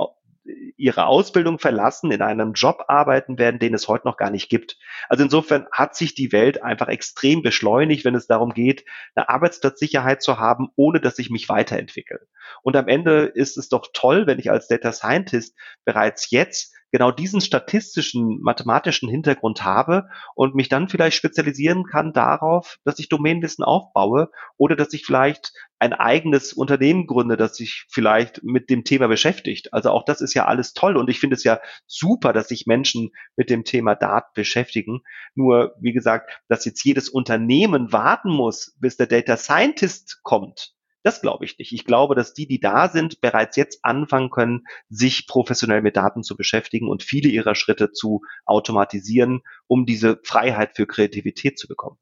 ihre 0.76 1.06
Ausbildung 1.06 1.58
verlassen, 1.58 2.10
in 2.10 2.22
einem 2.22 2.52
Job 2.52 2.84
arbeiten 2.88 3.38
werden, 3.38 3.58
den 3.58 3.74
es 3.74 3.88
heute 3.88 4.06
noch 4.06 4.16
gar 4.16 4.30
nicht 4.30 4.48
gibt. 4.48 4.78
Also 5.08 5.24
insofern 5.24 5.66
hat 5.72 5.94
sich 5.94 6.14
die 6.14 6.32
Welt 6.32 6.62
einfach 6.62 6.88
extrem 6.88 7.42
beschleunigt, 7.42 8.04
wenn 8.04 8.14
es 8.14 8.26
darum 8.26 8.54
geht, 8.54 8.84
eine 9.14 9.28
Arbeitsplatzsicherheit 9.28 10.22
zu 10.22 10.38
haben, 10.38 10.68
ohne 10.76 11.00
dass 11.00 11.18
ich 11.18 11.30
mich 11.30 11.48
weiterentwickle. 11.48 12.20
Und 12.62 12.76
am 12.76 12.88
Ende 12.88 13.24
ist 13.26 13.58
es 13.58 13.68
doch 13.68 13.88
toll, 13.92 14.26
wenn 14.26 14.38
ich 14.38 14.50
als 14.50 14.68
Data 14.68 14.92
Scientist 14.92 15.56
bereits 15.84 16.30
jetzt 16.30 16.74
genau 16.90 17.10
diesen 17.10 17.40
statistischen, 17.40 18.40
mathematischen 18.40 19.08
Hintergrund 19.08 19.64
habe 19.64 20.08
und 20.34 20.54
mich 20.54 20.68
dann 20.68 20.88
vielleicht 20.88 21.16
spezialisieren 21.16 21.84
kann 21.84 22.12
darauf, 22.12 22.78
dass 22.84 22.98
ich 22.98 23.08
Domainwissen 23.08 23.64
aufbaue 23.64 24.30
oder 24.56 24.76
dass 24.76 24.92
ich 24.92 25.04
vielleicht 25.04 25.52
ein 25.78 25.92
eigenes 25.92 26.52
Unternehmen 26.52 27.06
gründe, 27.06 27.36
das 27.36 27.56
sich 27.56 27.86
vielleicht 27.88 28.42
mit 28.42 28.68
dem 28.68 28.84
Thema 28.84 29.06
beschäftigt. 29.06 29.72
Also 29.72 29.90
auch 29.90 30.04
das 30.04 30.20
ist 30.20 30.34
ja 30.34 30.46
alles 30.46 30.72
toll 30.72 30.96
und 30.96 31.08
ich 31.08 31.20
finde 31.20 31.36
es 31.36 31.44
ja 31.44 31.60
super, 31.86 32.32
dass 32.32 32.48
sich 32.48 32.66
Menschen 32.66 33.10
mit 33.36 33.50
dem 33.50 33.64
Thema 33.64 33.94
Daten 33.94 34.30
beschäftigen. 34.34 35.00
Nur, 35.34 35.74
wie 35.80 35.92
gesagt, 35.92 36.40
dass 36.48 36.64
jetzt 36.64 36.84
jedes 36.84 37.08
Unternehmen 37.08 37.92
warten 37.92 38.30
muss, 38.30 38.76
bis 38.80 38.96
der 38.96 39.06
Data 39.06 39.36
Scientist 39.36 40.20
kommt, 40.22 40.74
das 41.02 41.20
glaube 41.20 41.44
ich 41.44 41.58
nicht. 41.58 41.72
Ich 41.72 41.84
glaube, 41.84 42.14
dass 42.14 42.34
die, 42.34 42.46
die 42.46 42.60
da 42.60 42.88
sind, 42.88 43.20
bereits 43.20 43.56
jetzt 43.56 43.80
anfangen 43.82 44.30
können, 44.30 44.66
sich 44.88 45.26
professionell 45.26 45.82
mit 45.82 45.96
Daten 45.96 46.22
zu 46.22 46.36
beschäftigen 46.36 46.88
und 46.88 47.02
viele 47.02 47.28
ihrer 47.28 47.54
Schritte 47.54 47.92
zu 47.92 48.22
automatisieren, 48.44 49.42
um 49.66 49.86
diese 49.86 50.18
Freiheit 50.24 50.76
für 50.76 50.86
Kreativität 50.86 51.58
zu 51.58 51.68
bekommen. 51.68 51.98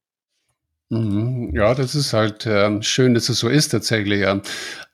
Mhm. 0.88 1.50
Ja, 1.52 1.74
das 1.74 1.94
ist 1.94 2.12
halt 2.12 2.46
äh, 2.46 2.82
schön, 2.82 3.14
dass 3.14 3.28
es 3.28 3.38
so 3.38 3.48
ist 3.48 3.68
tatsächlich. 3.68 4.20
Ja. 4.20 4.40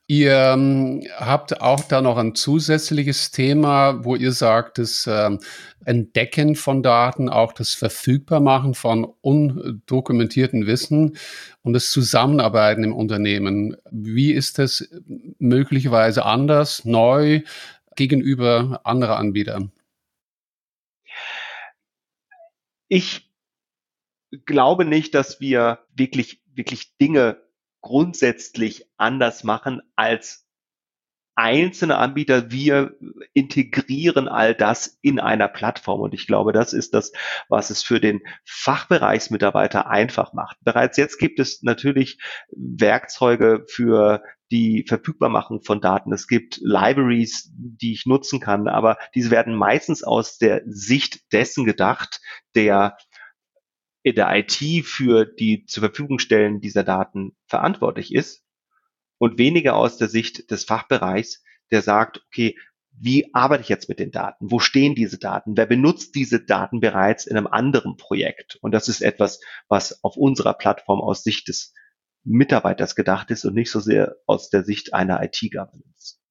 Ihr 0.08 0.32
ähm, 0.34 1.06
habt 1.16 1.60
auch 1.60 1.84
da 1.84 2.02
noch 2.02 2.18
ein 2.18 2.34
zusätzliches 2.34 3.30
Thema, 3.30 4.04
wo 4.04 4.16
ihr 4.16 4.32
sagt, 4.32 4.78
das 4.78 5.06
äh, 5.06 5.30
Entdecken 5.84 6.56
von 6.56 6.82
Daten, 6.82 7.28
auch 7.28 7.52
das 7.52 7.74
Verfügbarmachen 7.74 8.74
von 8.74 9.04
undokumentierten 9.20 10.66
Wissen 10.66 11.16
und 11.62 11.72
das 11.72 11.90
Zusammenarbeiten 11.92 12.84
im 12.84 12.92
Unternehmen. 12.92 13.76
Wie 13.90 14.32
ist 14.32 14.58
das 14.58 14.88
möglicherweise 15.38 16.24
anders, 16.24 16.84
neu 16.84 17.42
gegenüber 17.96 18.80
anderen 18.84 19.14
Anbietern? 19.14 19.72
Ich 22.88 23.30
glaube 24.44 24.84
nicht, 24.84 25.14
dass 25.14 25.40
wir 25.40 25.78
wirklich, 25.94 26.42
wirklich 26.54 26.96
Dinge 26.98 27.40
grundsätzlich 27.82 28.86
anders 28.96 29.44
machen 29.44 29.82
als 29.96 30.46
einzelne 31.34 31.96
Anbieter. 31.96 32.50
Wir 32.50 32.94
integrieren 33.32 34.28
all 34.28 34.54
das 34.54 34.98
in 35.02 35.18
einer 35.18 35.48
Plattform. 35.48 36.00
Und 36.00 36.14
ich 36.14 36.26
glaube, 36.26 36.52
das 36.52 36.72
ist 36.72 36.94
das, 36.94 37.12
was 37.48 37.70
es 37.70 37.82
für 37.82 38.00
den 38.00 38.20
Fachbereichsmitarbeiter 38.44 39.88
einfach 39.88 40.32
macht. 40.32 40.56
Bereits 40.60 40.96
jetzt 40.96 41.18
gibt 41.18 41.40
es 41.40 41.62
natürlich 41.62 42.18
Werkzeuge 42.50 43.64
für 43.68 44.22
die 44.50 44.84
Verfügbarmachung 44.86 45.62
von 45.62 45.80
Daten. 45.80 46.12
Es 46.12 46.28
gibt 46.28 46.58
Libraries, 46.62 47.50
die 47.54 47.94
ich 47.94 48.04
nutzen 48.04 48.38
kann, 48.38 48.68
aber 48.68 48.98
diese 49.14 49.30
werden 49.30 49.54
meistens 49.54 50.04
aus 50.04 50.36
der 50.36 50.60
Sicht 50.66 51.32
dessen 51.32 51.64
gedacht, 51.64 52.20
der 52.54 52.98
in 54.02 54.14
der 54.14 54.34
IT 54.36 54.84
für 54.84 55.24
die 55.24 55.64
zur 55.66 55.82
Verfügung 55.82 56.18
stellen 56.18 56.60
dieser 56.60 56.84
Daten 56.84 57.36
verantwortlich 57.46 58.14
ist 58.14 58.44
und 59.18 59.38
weniger 59.38 59.76
aus 59.76 59.96
der 59.96 60.08
Sicht 60.08 60.50
des 60.50 60.64
Fachbereichs, 60.64 61.42
der 61.70 61.82
sagt, 61.82 62.22
okay, 62.26 62.56
wie 62.98 63.32
arbeite 63.34 63.62
ich 63.62 63.68
jetzt 63.68 63.88
mit 63.88 63.98
den 63.98 64.10
Daten? 64.10 64.50
Wo 64.50 64.58
stehen 64.58 64.94
diese 64.94 65.18
Daten? 65.18 65.56
Wer 65.56 65.66
benutzt 65.66 66.14
diese 66.14 66.44
Daten 66.44 66.80
bereits 66.80 67.26
in 67.26 67.36
einem 67.36 67.46
anderen 67.46 67.96
Projekt? 67.96 68.58
Und 68.60 68.72
das 68.72 68.88
ist 68.88 69.00
etwas, 69.00 69.40
was 69.68 70.04
auf 70.04 70.16
unserer 70.16 70.54
Plattform 70.54 71.00
aus 71.00 71.22
Sicht 71.22 71.48
des 71.48 71.72
Mitarbeiters 72.24 72.94
gedacht 72.94 73.30
ist 73.30 73.44
und 73.44 73.54
nicht 73.54 73.70
so 73.70 73.80
sehr 73.80 74.16
aus 74.26 74.50
der 74.50 74.64
Sicht 74.64 74.94
einer 74.94 75.22
IT-Governance. 75.22 76.21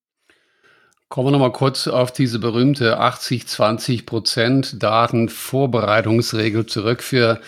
Kommen 1.12 1.28
wir 1.28 1.32
nochmal 1.32 1.52
kurz 1.52 1.90
auf 1.90 2.14
diese 2.14 2.40
berühmte 2.40 3.02
80-20 3.02 4.06
Prozent 4.06 4.82
Datenvorbereitungsregel 4.82 6.68
zurück 6.68 7.04
für 7.04 7.42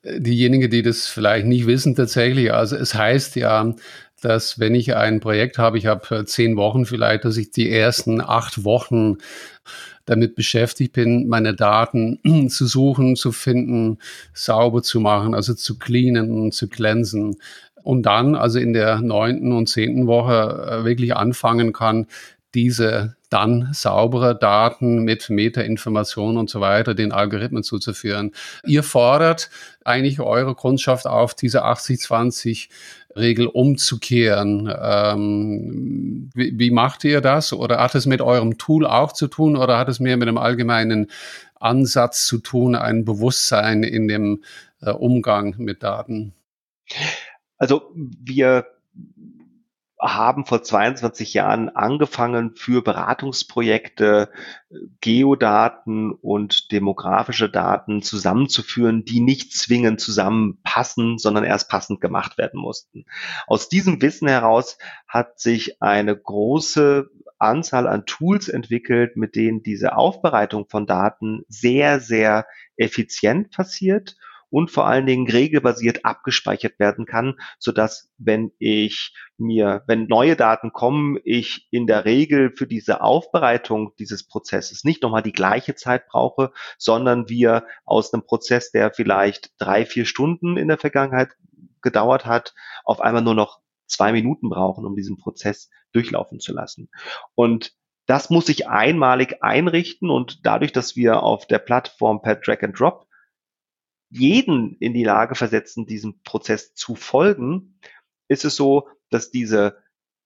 äh, 0.00 0.18
diejenigen, 0.18 0.70
die 0.70 0.80
das 0.80 1.08
vielleicht 1.08 1.44
nicht 1.44 1.66
wissen 1.66 1.94
tatsächlich. 1.94 2.54
Also 2.54 2.74
es 2.74 2.94
heißt 2.94 3.36
ja, 3.36 3.74
dass 4.22 4.58
wenn 4.58 4.74
ich 4.74 4.96
ein 4.96 5.20
Projekt 5.20 5.58
habe, 5.58 5.76
ich 5.76 5.84
habe 5.84 6.20
äh, 6.20 6.24
zehn 6.24 6.56
Wochen 6.56 6.86
vielleicht, 6.86 7.26
dass 7.26 7.36
ich 7.36 7.50
die 7.50 7.70
ersten 7.70 8.22
acht 8.22 8.64
Wochen 8.64 9.18
damit 10.06 10.34
beschäftigt 10.34 10.94
bin, 10.94 11.28
meine 11.28 11.54
Daten 11.54 12.18
zu 12.48 12.64
suchen, 12.64 13.16
zu 13.16 13.30
finden, 13.30 13.98
sauber 14.32 14.82
zu 14.82 15.00
machen, 15.00 15.34
also 15.34 15.52
zu 15.52 15.78
cleanen 15.78 16.50
zu 16.50 16.66
glänzen. 16.66 17.36
Und 17.82 18.06
dann, 18.06 18.36
also 18.36 18.58
in 18.58 18.72
der 18.72 19.02
neunten 19.02 19.52
und 19.52 19.68
zehnten 19.68 20.06
Woche, 20.06 20.80
äh, 20.80 20.84
wirklich 20.86 21.14
anfangen 21.14 21.74
kann, 21.74 22.06
diese 22.54 23.16
dann 23.30 23.70
saubere 23.72 24.38
Daten 24.38 25.04
mit 25.04 25.30
Metainformationen 25.30 26.36
und 26.36 26.50
so 26.50 26.60
weiter 26.60 26.94
den 26.94 27.12
Algorithmen 27.12 27.62
zuzuführen. 27.62 28.32
Ihr 28.66 28.82
fordert 28.82 29.48
eigentlich 29.84 30.20
eure 30.20 30.54
Kundschaft 30.54 31.06
auf, 31.06 31.34
diese 31.34 31.64
80-20 31.64 32.68
Regel 33.16 33.46
umzukehren. 33.46 34.72
Ähm, 34.80 36.30
wie, 36.34 36.58
wie, 36.58 36.70
macht 36.70 37.04
ihr 37.04 37.20
das? 37.20 37.52
Oder 37.52 37.78
hat 37.78 37.94
es 37.94 38.06
mit 38.06 38.20
eurem 38.20 38.58
Tool 38.58 38.86
auch 38.86 39.12
zu 39.12 39.28
tun 39.28 39.56
oder 39.56 39.78
hat 39.78 39.88
es 39.88 40.00
mehr 40.00 40.16
mit 40.16 40.28
einem 40.28 40.38
allgemeinen 40.38 41.10
Ansatz 41.58 42.26
zu 42.26 42.38
tun, 42.38 42.74
ein 42.74 43.04
Bewusstsein 43.04 43.82
in 43.82 44.08
dem 44.08 44.42
äh, 44.80 44.90
Umgang 44.90 45.54
mit 45.58 45.82
Daten? 45.82 46.34
Also 47.56 47.92
wir 47.94 48.66
haben 50.02 50.44
vor 50.44 50.64
22 50.64 51.32
Jahren 51.32 51.68
angefangen, 51.68 52.56
für 52.56 52.82
Beratungsprojekte 52.82 54.30
Geodaten 55.00 56.10
und 56.12 56.72
demografische 56.72 57.48
Daten 57.48 58.02
zusammenzuführen, 58.02 59.04
die 59.04 59.20
nicht 59.20 59.52
zwingend 59.52 60.00
zusammenpassen, 60.00 61.18
sondern 61.18 61.44
erst 61.44 61.70
passend 61.70 62.00
gemacht 62.00 62.36
werden 62.36 62.60
mussten. 62.60 63.04
Aus 63.46 63.68
diesem 63.68 64.02
Wissen 64.02 64.26
heraus 64.26 64.76
hat 65.06 65.38
sich 65.38 65.80
eine 65.80 66.16
große 66.16 67.08
Anzahl 67.38 67.86
an 67.86 68.04
Tools 68.04 68.48
entwickelt, 68.48 69.16
mit 69.16 69.36
denen 69.36 69.62
diese 69.62 69.96
Aufbereitung 69.96 70.68
von 70.68 70.86
Daten 70.86 71.44
sehr, 71.48 72.00
sehr 72.00 72.46
effizient 72.76 73.50
passiert 73.52 74.16
und 74.52 74.70
vor 74.70 74.86
allen 74.86 75.06
Dingen 75.06 75.28
regelbasiert 75.28 76.04
abgespeichert 76.04 76.78
werden 76.78 77.06
kann, 77.06 77.38
so 77.58 77.72
dass 77.72 78.12
wenn 78.18 78.52
ich 78.58 79.14
mir, 79.38 79.82
wenn 79.86 80.06
neue 80.06 80.36
Daten 80.36 80.72
kommen, 80.72 81.18
ich 81.24 81.66
in 81.70 81.86
der 81.86 82.04
Regel 82.04 82.52
für 82.54 82.66
diese 82.66 83.00
Aufbereitung 83.00 83.94
dieses 83.98 84.28
Prozesses 84.28 84.84
nicht 84.84 85.02
nochmal 85.02 85.22
die 85.22 85.32
gleiche 85.32 85.74
Zeit 85.74 86.06
brauche, 86.06 86.52
sondern 86.76 87.30
wir 87.30 87.66
aus 87.86 88.12
einem 88.12 88.26
Prozess, 88.26 88.70
der 88.70 88.92
vielleicht 88.92 89.52
drei, 89.58 89.86
vier 89.86 90.04
Stunden 90.04 90.58
in 90.58 90.68
der 90.68 90.78
Vergangenheit 90.78 91.30
gedauert 91.80 92.26
hat, 92.26 92.52
auf 92.84 93.00
einmal 93.00 93.22
nur 93.22 93.34
noch 93.34 93.60
zwei 93.86 94.12
Minuten 94.12 94.50
brauchen, 94.50 94.84
um 94.84 94.94
diesen 94.94 95.16
Prozess 95.16 95.70
durchlaufen 95.92 96.40
zu 96.40 96.52
lassen. 96.52 96.90
Und 97.34 97.72
das 98.04 98.28
muss 98.28 98.50
ich 98.50 98.68
einmalig 98.68 99.42
einrichten 99.42 100.10
und 100.10 100.44
dadurch, 100.44 100.72
dass 100.72 100.94
wir 100.94 101.22
auf 101.22 101.46
der 101.46 101.58
Plattform 101.58 102.20
per 102.20 102.36
Drag 102.36 102.62
and 102.62 102.78
Drop 102.78 103.06
jeden 104.12 104.76
in 104.78 104.92
die 104.92 105.04
Lage 105.04 105.34
versetzen, 105.34 105.86
diesem 105.86 106.22
Prozess 106.22 106.74
zu 106.74 106.94
folgen, 106.94 107.78
ist 108.28 108.44
es 108.44 108.56
so, 108.56 108.88
dass 109.10 109.30
diese 109.30 109.82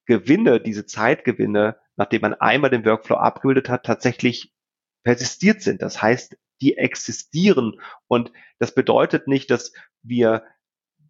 Gewinne, 0.07 0.61
diese 0.61 0.87
Zeitgewinne, 0.87 1.77
nachdem 1.96 2.22
man 2.22 2.35
einmal 2.35 2.70
den 2.70 2.85
Workflow 2.85 3.16
abgebildet 3.16 3.68
hat, 3.68 3.87
tatsächlich 3.87 4.53
persistiert 5.05 5.62
sind. 5.62 5.83
Das 5.83 6.03
heißt, 6.03 6.37
die 6.61 6.77
existieren. 6.77 7.81
Und 8.09 8.33
das 8.59 8.75
bedeutet 8.75 9.29
nicht, 9.29 9.51
dass 9.51 9.72
wir 10.03 10.44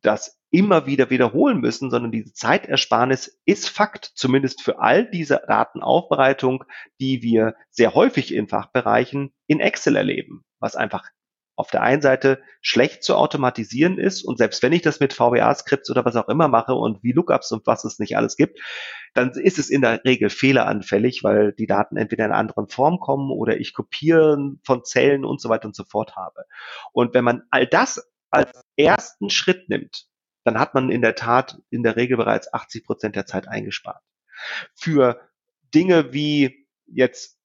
das 0.03 0.39
immer 0.51 0.87
wieder 0.87 1.11
wiederholen 1.11 1.61
müssen, 1.61 1.91
sondern 1.91 2.13
diese 2.13 2.33
Zeitersparnis 2.33 3.41
ist 3.45 3.69
Fakt, 3.69 4.13
zumindest 4.15 4.63
für 4.63 4.79
all 4.79 5.11
diese 5.11 5.43
Datenaufbereitung, 5.47 6.65
die 7.01 7.23
wir 7.23 7.57
sehr 7.71 7.95
häufig 7.95 8.35
in 8.35 8.49
Fachbereichen 8.49 9.33
in 9.47 9.61
Excel 9.61 9.97
erleben, 9.97 10.45
was 10.59 10.77
einfach 10.77 11.11
auf 11.57 11.71
der 11.71 11.83
einen 11.83 12.03
Seite 12.03 12.43
schlecht 12.61 13.03
zu 13.03 13.17
automatisieren 13.17 13.99
ist 13.99 14.23
und 14.23 14.37
selbst 14.37 14.63
wenn 14.63 14.75
ich 14.75 14.83
das 14.83 15.01
mit 15.01 15.15
VBA-Skripts 15.15 15.91
oder 15.91 16.05
was 16.05 16.15
auch 16.17 16.29
immer 16.29 16.49
mache 16.49 16.75
und 16.75 17.03
wie 17.03 17.13
Lookups 17.13 17.51
und 17.51 17.67
was 17.67 17.85
es 17.85 17.99
nicht 17.99 18.17
alles 18.17 18.37
gibt, 18.37 18.61
dann 19.15 19.31
ist 19.31 19.59
es 19.59 19.71
in 19.71 19.81
der 19.81 20.05
Regel 20.05 20.29
fehleranfällig, 20.29 21.25
weil 21.25 21.53
die 21.53 21.67
Daten 21.67 21.97
entweder 21.97 22.27
in 22.27 22.33
einer 22.33 22.39
anderen 22.39 22.69
Form 22.69 23.01
kommen 23.01 23.31
oder 23.31 23.59
ich 23.59 23.73
Kopieren 23.73 24.61
von 24.65 24.85
Zellen 24.85 25.25
und 25.25 25.41
so 25.41 25.49
weiter 25.49 25.67
und 25.67 25.75
so 25.75 25.85
fort 25.85 26.15
habe. 26.15 26.45
Und 26.93 27.15
wenn 27.15 27.25
man 27.25 27.43
all 27.51 27.67
das 27.67 28.07
als 28.31 28.61
ersten 28.77 29.31
Schritt 29.31 29.69
nimmt, 29.71 30.07
dann 30.45 30.59
hat 30.59 30.75
man 30.75 30.91
in 30.91 31.01
der 31.01 31.15
Tat 31.15 31.59
in 31.71 31.83
der 31.83 31.97
Regel 31.97 32.19
bereits 32.19 32.53
80 32.53 32.85
Prozent 32.85 33.17
der 33.17 33.27
Zeit 33.27 33.49
eingespart. 33.49 34.03
Für 34.75 35.21
Dinge 35.75 36.13
wie 36.13 36.67
jetzt 36.87 37.36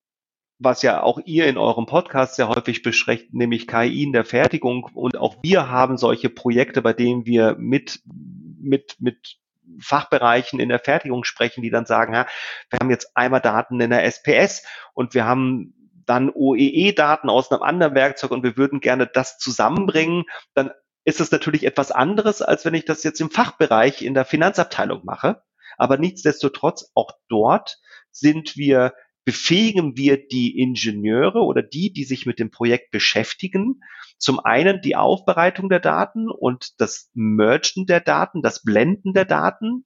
was 0.64 0.84
ja 0.84 1.02
auch 1.02 1.20
ihr 1.26 1.48
in 1.48 1.58
eurem 1.58 1.88
Podcast 1.88 2.36
sehr 2.36 2.48
häufig 2.48 2.84
besprecht, 2.84 3.34
nämlich 3.34 3.68
KI 3.68 4.04
in 4.04 4.14
der 4.14 4.26
Fertigung. 4.26 4.88
Und 4.94 5.18
auch 5.18 5.38
wir 5.42 5.70
haben 5.70 5.98
solche 5.98 6.30
Projekte, 6.30 6.84
bei 6.84 6.94
denen 6.94 7.26
wir 7.26 7.56
mit, 7.58 8.02
mit, 8.06 8.96
mit 9.00 9.38
Fachbereichen 9.80 10.60
in 10.60 10.70
der 10.70 10.78
Fertigung 10.78 11.24
sprechen, 11.24 11.64
die 11.64 11.72
dann 11.72 11.88
sagen, 11.88 12.14
ja, 12.14 12.28
wir 12.70 12.80
haben 12.80 12.92
jetzt 12.92 13.18
einmal 13.18 13.42
Daten 13.42 13.80
in 13.82 13.90
der 13.90 14.04
SPS 14.04 14.64
und 14.94 15.16
wir 15.16 15.26
haben 15.26 15.74
dann 16.06 16.30
OEE-Daten 16.30 17.30
aus 17.30 17.52
einem 17.52 17.64
anderen 17.64 17.96
Werkzeug 17.96 18.30
und 18.30 18.44
wir 18.44 18.56
würden 18.56 18.82
gerne 18.82 19.08
das 19.08 19.40
zusammenbringen, 19.40 20.26
dann 20.54 20.72
ist 21.06 21.20
es 21.20 21.32
natürlich 21.32 21.66
etwas 21.66 21.92
anderes, 21.92 22.44
als 22.44 22.66
wenn 22.66 22.76
ich 22.76 22.86
das 22.86 23.04
jetzt 23.04 23.20
im 23.20 23.32
Fachbereich 23.32 24.04
in 24.04 24.14
der 24.14 24.26
Finanzabteilung 24.26 25.04
mache. 25.06 25.42
Aber 25.78 25.98
nichtsdestotrotz, 25.98 26.92
auch 26.94 27.12
dort 27.30 27.80
sind 28.12 28.56
wir 28.58 28.94
befähigen 29.24 29.98
wir 29.98 30.28
die 30.28 30.60
Ingenieure 30.60 31.42
oder 31.42 31.62
die, 31.62 31.94
die 31.94 32.04
sich 32.04 32.26
mit 32.26 32.40
dem 32.40 32.50
Projekt 32.50 32.92
beschäftigen, 32.92 33.82
zum 34.18 34.40
einen 34.40 34.82
die 34.82 34.96
Aufbereitung 34.96 35.70
der 35.70 35.80
Daten 35.80 36.30
und 36.30 36.80
das 36.80 37.10
Mergen 37.14 37.86
der 37.86 38.00
Daten, 38.00 38.42
das 38.42 38.64
Blenden 38.64 39.14
der 39.14 39.26
Daten 39.26 39.86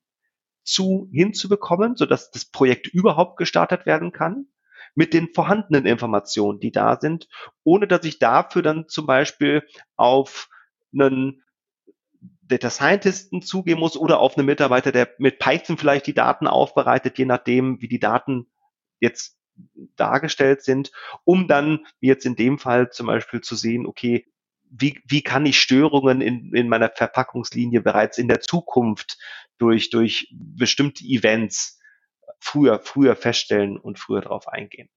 zu 0.64 1.10
hinzubekommen, 1.12 1.96
sodass 1.96 2.32
das 2.32 2.46
Projekt 2.46 2.88
überhaupt 2.88 3.38
gestartet 3.38 3.86
werden 3.86 4.12
kann 4.12 4.48
mit 4.96 5.14
den 5.14 5.30
vorhandenen 5.34 5.86
Informationen, 5.86 6.60
die 6.60 6.72
da 6.72 7.00
sind, 7.00 7.28
ohne 7.64 7.88
dass 7.88 8.06
ich 8.06 8.18
dafür 8.20 8.62
dann 8.62 8.88
zum 8.88 9.06
Beispiel 9.06 9.64
auf 9.96 10.50
einen 10.94 11.44
Data 12.42 12.70
Scientisten 12.70 13.42
zugehen 13.42 13.80
muss 13.80 13.98
oder 13.98 14.20
auf 14.20 14.38
einen 14.38 14.46
Mitarbeiter, 14.46 14.92
der 14.92 15.10
mit 15.18 15.40
Python 15.40 15.78
vielleicht 15.78 16.08
die 16.08 16.14
Daten 16.14 16.48
aufbereitet, 16.48 17.18
je 17.18 17.26
nachdem, 17.26 17.82
wie 17.82 17.88
die 17.88 18.00
Daten 18.00 18.48
jetzt 19.00 19.38
dargestellt 19.96 20.64
sind, 20.64 20.92
um 21.24 21.48
dann, 21.48 21.86
jetzt 22.00 22.26
in 22.26 22.36
dem 22.36 22.60
Fall 22.60 22.90
zum 22.92 23.08
Beispiel 23.08 23.42
zu 23.42 23.56
sehen, 23.56 23.86
okay, 23.86 24.26
wie, 24.70 25.02
wie 25.06 25.22
kann 25.22 25.46
ich 25.46 25.60
Störungen 25.60 26.22
in, 26.22 26.54
in 26.54 26.68
meiner 26.68 26.90
Verpackungslinie 26.90 27.82
bereits 27.82 28.18
in 28.18 28.28
der 28.28 28.42
Zukunft 28.42 29.18
durch, 29.58 29.90
durch 29.90 30.28
bestimmte 30.32 31.06
Events 31.06 31.80
früher, 32.40 32.80
früher 32.80 33.16
feststellen 33.16 33.78
und 33.78 34.00
früher 34.00 34.22
darauf 34.22 34.48
eingehen. 34.48 34.90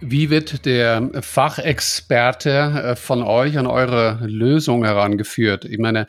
Wie 0.00 0.28
wird 0.28 0.66
der 0.66 1.10
Fachexperte 1.22 2.50
äh, 2.50 2.96
von 2.96 3.22
euch 3.22 3.56
an 3.56 3.66
eure 3.66 4.18
Lösung 4.26 4.84
herangeführt? 4.84 5.64
Ich 5.64 5.78
meine, 5.78 6.06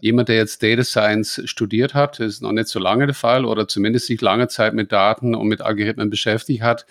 jemand, 0.00 0.28
der 0.28 0.36
jetzt 0.36 0.64
Data 0.64 0.82
Science 0.82 1.40
studiert 1.44 1.94
hat, 1.94 2.18
ist 2.18 2.42
noch 2.42 2.50
nicht 2.50 2.66
so 2.66 2.80
lange 2.80 3.06
der 3.06 3.14
Fall 3.14 3.44
oder 3.44 3.68
zumindest 3.68 4.06
sich 4.06 4.20
lange 4.20 4.48
Zeit 4.48 4.74
mit 4.74 4.90
Daten 4.90 5.36
und 5.36 5.46
mit 5.46 5.60
Algorithmen 5.60 6.10
beschäftigt 6.10 6.62
hat, 6.62 6.86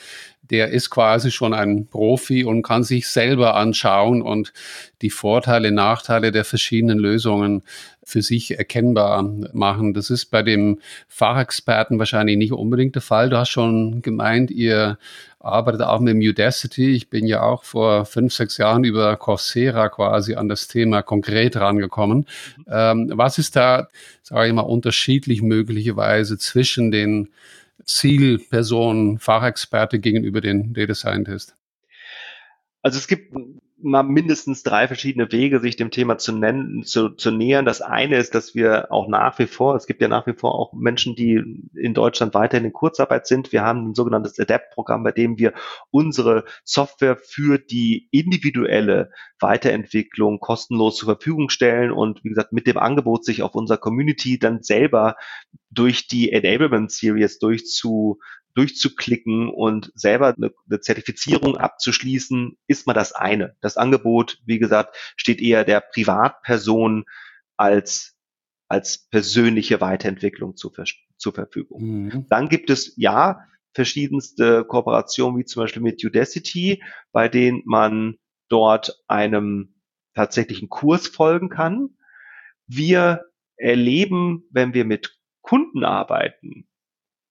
der 0.49 0.69
ist 0.69 0.89
quasi 0.89 1.29
schon 1.29 1.53
ein 1.53 1.87
Profi 1.87 2.45
und 2.45 2.63
kann 2.63 2.83
sich 2.83 3.07
selber 3.07 3.55
anschauen 3.55 4.21
und 4.21 4.53
die 5.01 5.09
Vorteile, 5.09 5.71
Nachteile 5.71 6.31
der 6.31 6.45
verschiedenen 6.45 6.99
Lösungen 6.99 7.63
für 8.09 8.21
sich 8.21 8.57
erkennbar 8.57 9.23
machen. 9.53 9.93
Das 9.93 10.09
ist 10.09 10.25
bei 10.25 10.43
dem 10.43 10.79
Fachexperten 11.07 11.99
wahrscheinlich 11.99 12.37
nicht 12.37 12.51
unbedingt 12.51 12.95
der 12.95 13.01
Fall. 13.01 13.29
Du 13.29 13.37
hast 13.37 13.49
schon 13.49 14.01
gemeint, 14.01 14.51
ihr 14.51 14.97
arbeitet 15.39 15.81
auch 15.81 15.99
mit 15.99 16.15
Udacity. 16.15 16.95
Ich 16.95 17.09
bin 17.09 17.25
ja 17.25 17.41
auch 17.41 17.63
vor 17.63 18.05
fünf, 18.05 18.33
sechs 18.33 18.57
Jahren 18.57 18.83
über 18.83 19.15
Coursera 19.15 19.89
quasi 19.89 20.35
an 20.35 20.49
das 20.49 20.67
Thema 20.67 21.01
konkret 21.01 21.55
rangekommen. 21.55 22.25
Mhm. 22.57 22.65
Ähm, 22.67 23.11
was 23.13 23.37
ist 23.37 23.55
da, 23.55 23.87
sage 24.21 24.47
ich 24.47 24.53
mal, 24.53 24.61
unterschiedlich 24.61 25.41
möglicherweise 25.41 26.37
zwischen 26.37 26.91
den 26.91 27.29
Zielpersonen, 27.85 29.19
Fachexperte 29.19 29.99
gegenüber 29.99 30.41
den 30.41 30.73
Data 30.73 30.93
Scientist? 30.93 31.55
Also 32.81 32.97
es 32.97 33.07
gibt 33.07 33.33
mal 33.81 34.03
mindestens 34.03 34.63
drei 34.63 34.87
verschiedene 34.87 35.31
Wege, 35.31 35.59
sich 35.59 35.75
dem 35.75 35.91
Thema 35.91 36.17
zu 36.17 36.31
nennen, 36.31 36.83
zu, 36.83 37.09
zu 37.09 37.31
nähern. 37.31 37.65
Das 37.65 37.81
eine 37.81 38.17
ist, 38.17 38.35
dass 38.35 38.55
wir 38.55 38.91
auch 38.91 39.07
nach 39.07 39.39
wie 39.39 39.47
vor, 39.47 39.75
es 39.75 39.87
gibt 39.87 40.01
ja 40.01 40.07
nach 40.07 40.27
wie 40.27 40.33
vor 40.33 40.55
auch 40.55 40.73
Menschen, 40.73 41.15
die 41.15 41.69
in 41.75 41.93
Deutschland 41.93 42.33
weiterhin 42.33 42.65
in 42.65 42.73
Kurzarbeit 42.73 43.27
sind. 43.27 43.51
Wir 43.51 43.63
haben 43.63 43.89
ein 43.89 43.95
sogenanntes 43.95 44.39
ADAPT-Programm, 44.39 45.03
bei 45.03 45.11
dem 45.11 45.37
wir 45.37 45.53
unsere 45.91 46.45
Software 46.63 47.17
für 47.17 47.57
die 47.57 48.07
individuelle 48.11 49.11
Weiterentwicklung 49.39 50.39
kostenlos 50.39 50.97
zur 50.97 51.07
Verfügung 51.07 51.49
stellen 51.49 51.91
und 51.91 52.23
wie 52.23 52.29
gesagt 52.29 52.53
mit 52.53 52.67
dem 52.67 52.77
Angebot, 52.77 53.23
sich 53.23 53.43
auf 53.43 53.55
unserer 53.55 53.77
Community 53.77 54.39
dann 54.39 54.61
selber 54.61 55.15
durch 55.71 56.07
die 56.07 56.31
Enablement 56.31 56.91
Series 56.91 57.39
durchzu 57.39 58.19
durchzuklicken 58.55 59.49
und 59.49 59.91
selber 59.95 60.35
eine, 60.35 60.51
eine 60.69 60.79
Zertifizierung 60.81 61.57
abzuschließen, 61.57 62.57
ist 62.67 62.87
mal 62.87 62.93
das 62.93 63.13
eine. 63.13 63.55
Das 63.61 63.77
Angebot, 63.77 64.41
wie 64.45 64.59
gesagt, 64.59 64.97
steht 65.15 65.39
eher 65.39 65.63
der 65.63 65.81
Privatperson 65.81 67.05
als, 67.57 68.15
als 68.67 69.07
persönliche 69.09 69.81
Weiterentwicklung 69.81 70.55
zur, 70.55 70.73
zur 71.17 71.33
Verfügung. 71.33 71.81
Mhm. 71.83 72.25
Dann 72.29 72.49
gibt 72.49 72.69
es 72.69 72.93
ja 72.97 73.45
verschiedenste 73.73 74.65
Kooperationen, 74.65 75.39
wie 75.39 75.45
zum 75.45 75.63
Beispiel 75.63 75.81
mit 75.81 76.03
Udacity, 76.03 76.83
bei 77.11 77.29
denen 77.29 77.61
man 77.65 78.17
dort 78.49 79.03
einem 79.07 79.75
tatsächlichen 80.15 80.69
Kurs 80.69 81.07
folgen 81.07 81.49
kann. 81.49 81.91
Wir 82.67 83.25
erleben, 83.55 84.43
wenn 84.51 84.73
wir 84.73 84.85
mit 84.85 85.18
Kunden 85.49 85.83
arbeiten, 85.83 86.67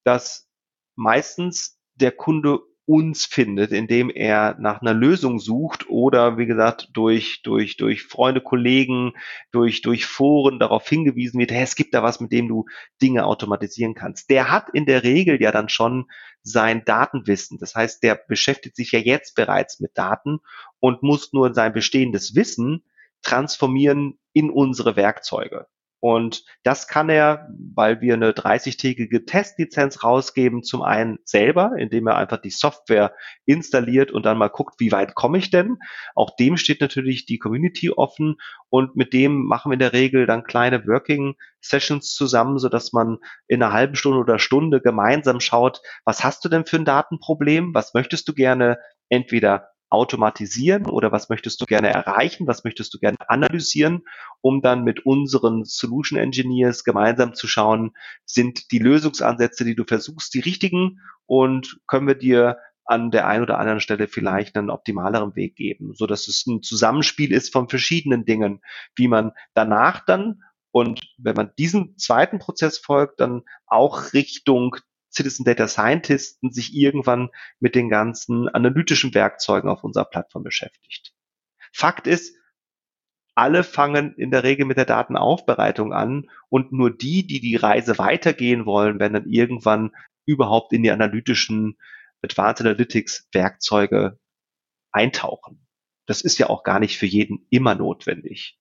dass 0.03 0.51
meistens 0.97 1.79
der 1.95 2.11
Kunde 2.11 2.59
uns 2.85 3.27
findet, 3.27 3.71
indem 3.71 4.11
er 4.11 4.57
nach 4.59 4.81
einer 4.81 4.93
Lösung 4.93 5.39
sucht 5.39 5.89
oder 5.89 6.37
wie 6.37 6.47
gesagt 6.47 6.89
durch 6.95 7.43
durch 7.45 7.77
durch 7.77 8.03
Freunde, 8.03 8.41
Kollegen, 8.41 9.13
durch 9.53 9.83
durch 9.83 10.05
Foren 10.05 10.59
darauf 10.59 10.89
hingewiesen 10.89 11.39
wird, 11.39 11.53
hey, 11.53 11.63
es 11.63 11.77
gibt 11.77 11.95
da 11.95 12.03
was, 12.03 12.19
mit 12.19 12.33
dem 12.33 12.49
du 12.49 12.65
Dinge 13.01 13.25
automatisieren 13.25 13.95
kannst. 13.95 14.31
Der 14.31 14.51
hat 14.51 14.69
in 14.73 14.85
der 14.85 15.05
Regel 15.05 15.41
ja 15.41 15.53
dann 15.53 15.69
schon 15.69 16.07
sein 16.43 16.85
Datenwissen. 16.85 17.59
Das 17.61 17.77
heißt, 17.77 18.03
der 18.03 18.17
beschäftigt 18.17 18.75
sich 18.75 18.91
ja 18.91 18.99
jetzt 18.99 19.37
bereits 19.37 19.79
mit 19.79 19.97
Daten 19.97 20.41
und 20.81 21.05
muss 21.05 21.33
nur 21.33 21.55
sein 21.55 21.73
bestehendes 21.73 22.35
Wissen 22.35 22.83
transformieren 23.23 24.19
in 24.33 24.51
unsere 24.51 24.97
Werkzeuge. 24.97 25.69
Und 26.01 26.45
das 26.63 26.87
kann 26.87 27.09
er, 27.09 27.49
weil 27.75 28.01
wir 28.01 28.15
eine 28.15 28.31
30-tägige 28.31 29.27
Testlizenz 29.27 30.05
rausgeben, 30.05 30.63
zum 30.63 30.83
einen 30.83 31.19
selber, 31.25 31.73
indem 31.77 32.07
er 32.07 32.17
einfach 32.17 32.39
die 32.39 32.51
Software 32.51 33.15
installiert 33.47 34.13
und 34.13 34.25
dann 34.25 34.39
mal 34.39 34.49
guckt, 34.49 34.77
wie 34.79 34.93
weit 34.93 35.15
komme 35.15 35.39
ich 35.39 35.51
denn. 35.51 35.79
Auch 36.15 36.37
dem 36.37 36.57
steht 36.57 36.81
natürlich 36.81 37.27
die 37.27 37.39
Community 37.39 37.91
offen 37.91 38.37
und 38.69 38.95
mit 38.95 39.13
dem 39.13 39.45
machen 39.45 39.71
wir 39.71 39.75
in 39.75 39.81
der 39.81 39.93
Regel 39.93 40.27
dann 40.27 40.45
kleine 40.45 40.87
Working 40.87 41.35
Sessions 41.61 42.15
zusammen, 42.15 42.59
so 42.59 42.69
dass 42.69 42.93
man 42.93 43.19
in 43.49 43.63
einer 43.63 43.73
halben 43.73 43.97
Stunde 43.97 44.19
oder 44.19 44.39
Stunde 44.39 44.81
gemeinsam 44.81 45.41
schaut, 45.41 45.81
was 46.05 46.23
hast 46.23 46.45
du 46.45 46.49
denn 46.49 46.65
für 46.65 46.77
ein 46.77 46.85
Datenproblem? 46.85 47.75
Was 47.75 47.95
möchtest 47.95 48.29
du 48.29 48.35
gerne 48.35 48.79
entweder 49.09 49.71
automatisieren 49.91 50.87
oder 50.87 51.13
was 51.13 51.29
möchtest 51.29 51.61
du 51.61 51.65
gerne 51.65 51.89
erreichen, 51.89 52.47
was 52.47 52.65
möchtest 52.65 52.93
du 52.95 52.99
gerne 52.99 53.17
analysieren, 53.29 54.03
um 54.41 54.61
dann 54.61 54.85
mit 54.85 55.07
unseren 55.07 55.65
Solution 55.65 56.19
Engineers 56.19 56.85
gemeinsam 56.85 57.35
zu 57.35 57.47
schauen, 57.47 57.93
sind 58.25 58.71
die 58.71 58.79
Lösungsansätze, 58.79 59.65
die 59.65 59.75
du 59.75 59.85
versuchst, 59.85 60.35
die 60.35 60.41
richtigen 60.41 61.01
und 61.27 61.81
können 61.87 62.07
wir 62.07 62.15
dir 62.15 62.59
an 62.85 63.11
der 63.11 63.27
einen 63.27 63.43
oder 63.43 63.59
anderen 63.59 63.81
Stelle 63.81 64.09
vielleicht 64.09 64.57
einen 64.57 64.71
optimaleren 64.71 65.37
Weg 65.37 65.57
geben, 65.57 65.93
so 65.95 66.07
dass 66.07 66.27
es 66.27 66.47
ein 66.47 66.63
Zusammenspiel 66.63 67.33
ist 67.33 67.53
von 67.53 67.69
verschiedenen 67.69 68.25
Dingen, 68.25 68.61
wie 68.97 69.09
man 69.09 69.33
danach 69.55 70.05
dann 70.05 70.43
und 70.71 71.01
wenn 71.19 71.35
man 71.35 71.53
diesen 71.59 71.97
zweiten 71.99 72.39
Prozess 72.39 72.79
folgt, 72.79 73.21
dann 73.21 73.43
auch 73.67 74.13
Richtung 74.13 74.77
Citizen 75.11 75.45
Data 75.45 75.69
Scientisten 75.69 76.53
sich 76.53 76.75
irgendwann 76.75 77.31
mit 77.61 77.75
den 77.75 77.89
ganzen 77.89 78.49
analytischen 78.49 79.15
Werkzeugen 79.15 79.71
auf 79.71 79.85
unserer 79.85 80.05
Plattform 80.05 80.43
beschäftigt. 80.43 81.15
Fakt 81.73 82.07
ist, 82.07 82.37
alle 83.35 83.63
fangen 83.63 84.15
in 84.15 84.31
der 84.31 84.43
Regel 84.43 84.67
mit 84.67 84.79
der 84.79 84.85
Datenaufbereitung 84.85 85.93
an 85.93 86.29
und 86.49 86.73
nur 86.73 86.91
die, 86.91 87.27
die 87.27 87.41
die 87.41 87.57
Reise 87.57 87.97
weitergehen 87.99 88.67
wollen, 88.67 88.99
werden 88.99 89.13
dann 89.13 89.31
irgendwann 89.31 89.93
überhaupt 90.27 90.73
in 90.73 90.83
die 90.83 90.91
analytischen 90.91 91.79
Advanced 92.23 92.63
Analytics 92.63 93.29
Werkzeuge 93.33 94.19
eintauchen. 94.91 95.67
Das 96.07 96.23
ist 96.23 96.39
ja 96.39 96.49
auch 96.49 96.65
gar 96.65 96.81
nicht 96.81 96.99
für 96.99 97.07
jeden 97.07 97.47
immer 97.51 97.75
notwendig. 97.75 98.59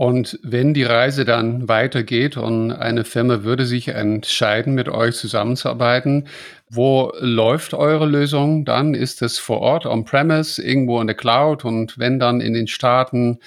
Und 0.00 0.38
wenn 0.42 0.72
die 0.72 0.84
Reise 0.84 1.26
dann 1.26 1.68
weitergeht 1.68 2.38
und 2.38 2.72
eine 2.72 3.04
Firma 3.04 3.42
würde 3.42 3.66
sich 3.66 3.88
entscheiden, 3.88 4.74
mit 4.74 4.88
euch 4.88 5.14
zusammenzuarbeiten, 5.14 6.26
wo 6.70 7.12
läuft 7.18 7.74
eure 7.74 8.06
Lösung 8.06 8.64
dann? 8.64 8.94
Ist 8.94 9.20
es 9.20 9.38
vor 9.38 9.60
Ort, 9.60 9.84
on-premise, 9.84 10.62
irgendwo 10.62 11.02
in 11.02 11.06
der 11.06 11.16
Cloud 11.16 11.66
und 11.66 11.98
wenn 11.98 12.18
dann 12.18 12.40
in 12.40 12.54
den 12.54 12.66
Staaten, 12.66 13.40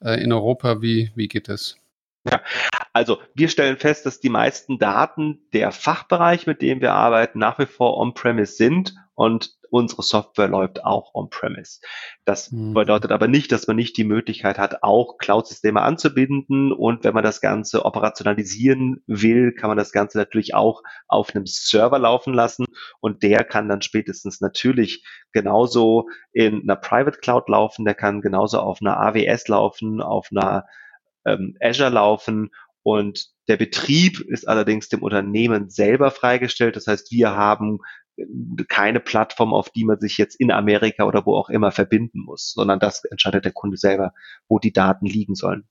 äh, 0.00 0.20
in 0.20 0.32
Europa, 0.32 0.82
wie, 0.82 1.12
wie 1.14 1.28
geht 1.28 1.48
es? 1.48 1.76
Ja, 2.28 2.42
also 2.92 3.18
wir 3.34 3.48
stellen 3.48 3.76
fest, 3.76 4.04
dass 4.04 4.18
die 4.18 4.30
meisten 4.30 4.80
Daten 4.80 5.38
der 5.52 5.70
Fachbereich, 5.70 6.44
mit 6.44 6.60
dem 6.60 6.80
wir 6.80 6.92
arbeiten, 6.92 7.38
nach 7.38 7.60
wie 7.60 7.66
vor 7.66 7.96
on-premise 7.98 8.54
sind 8.54 8.96
und 9.14 9.59
unsere 9.70 10.02
Software 10.02 10.48
läuft 10.48 10.84
auch 10.84 11.14
on-premise. 11.14 11.80
Das 12.24 12.50
mhm. 12.50 12.74
bedeutet 12.74 13.12
aber 13.12 13.28
nicht, 13.28 13.52
dass 13.52 13.66
man 13.66 13.76
nicht 13.76 13.96
die 13.96 14.04
Möglichkeit 14.04 14.58
hat, 14.58 14.82
auch 14.82 15.18
Cloud-Systeme 15.18 15.80
anzubinden. 15.80 16.72
Und 16.72 17.04
wenn 17.04 17.14
man 17.14 17.24
das 17.24 17.40
Ganze 17.40 17.84
operationalisieren 17.84 19.02
will, 19.06 19.52
kann 19.52 19.68
man 19.68 19.78
das 19.78 19.92
Ganze 19.92 20.18
natürlich 20.18 20.54
auch 20.54 20.82
auf 21.08 21.34
einem 21.34 21.46
Server 21.46 21.98
laufen 21.98 22.34
lassen. 22.34 22.66
Und 23.00 23.22
der 23.22 23.44
kann 23.44 23.68
dann 23.68 23.82
spätestens 23.82 24.40
natürlich 24.40 25.04
genauso 25.32 26.08
in 26.32 26.62
einer 26.62 26.76
Private 26.76 27.18
Cloud 27.18 27.48
laufen. 27.48 27.84
Der 27.84 27.94
kann 27.94 28.20
genauso 28.20 28.58
auf 28.60 28.78
einer 28.80 28.98
AWS 28.98 29.48
laufen, 29.48 30.02
auf 30.02 30.28
einer 30.30 30.66
ähm, 31.24 31.56
Azure 31.60 31.90
laufen 31.90 32.50
und 32.82 33.28
der 33.48 33.56
Betrieb 33.56 34.20
ist 34.20 34.48
allerdings 34.48 34.88
dem 34.88 35.02
Unternehmen 35.02 35.70
selber 35.70 36.10
freigestellt. 36.10 36.76
Das 36.76 36.86
heißt, 36.86 37.10
wir 37.10 37.36
haben 37.36 37.80
keine 38.68 39.00
Plattform, 39.00 39.52
auf 39.54 39.70
die 39.70 39.84
man 39.84 39.98
sich 40.00 40.18
jetzt 40.18 40.38
in 40.38 40.50
Amerika 40.50 41.04
oder 41.04 41.26
wo 41.26 41.36
auch 41.36 41.48
immer 41.50 41.70
verbinden 41.70 42.20
muss, 42.20 42.52
sondern 42.54 42.78
das 42.78 43.04
entscheidet 43.04 43.44
der 43.44 43.52
Kunde 43.52 43.76
selber, 43.76 44.12
wo 44.48 44.58
die 44.58 44.72
Daten 44.72 45.06
liegen 45.06 45.34
sollen. 45.34 45.68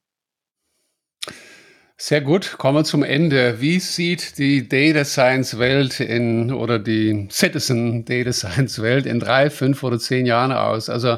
Sehr 2.01 2.21
gut, 2.21 2.57
kommen 2.57 2.77
wir 2.77 2.83
zum 2.85 3.03
Ende. 3.03 3.59
Wie 3.59 3.77
sieht 3.79 4.37
die 4.37 4.69
Data 4.69 5.03
Science 5.03 5.59
Welt 5.59 5.99
in 5.99 6.49
oder 6.53 6.79
die 6.79 7.27
Citizen 7.29 8.05
Data 8.05 8.31
Science 8.31 8.81
Welt 8.81 9.05
in 9.05 9.19
drei, 9.19 9.49
fünf 9.49 9.83
oder 9.83 9.99
zehn 9.99 10.25
Jahren 10.25 10.53
aus? 10.53 10.87
Also 10.89 11.17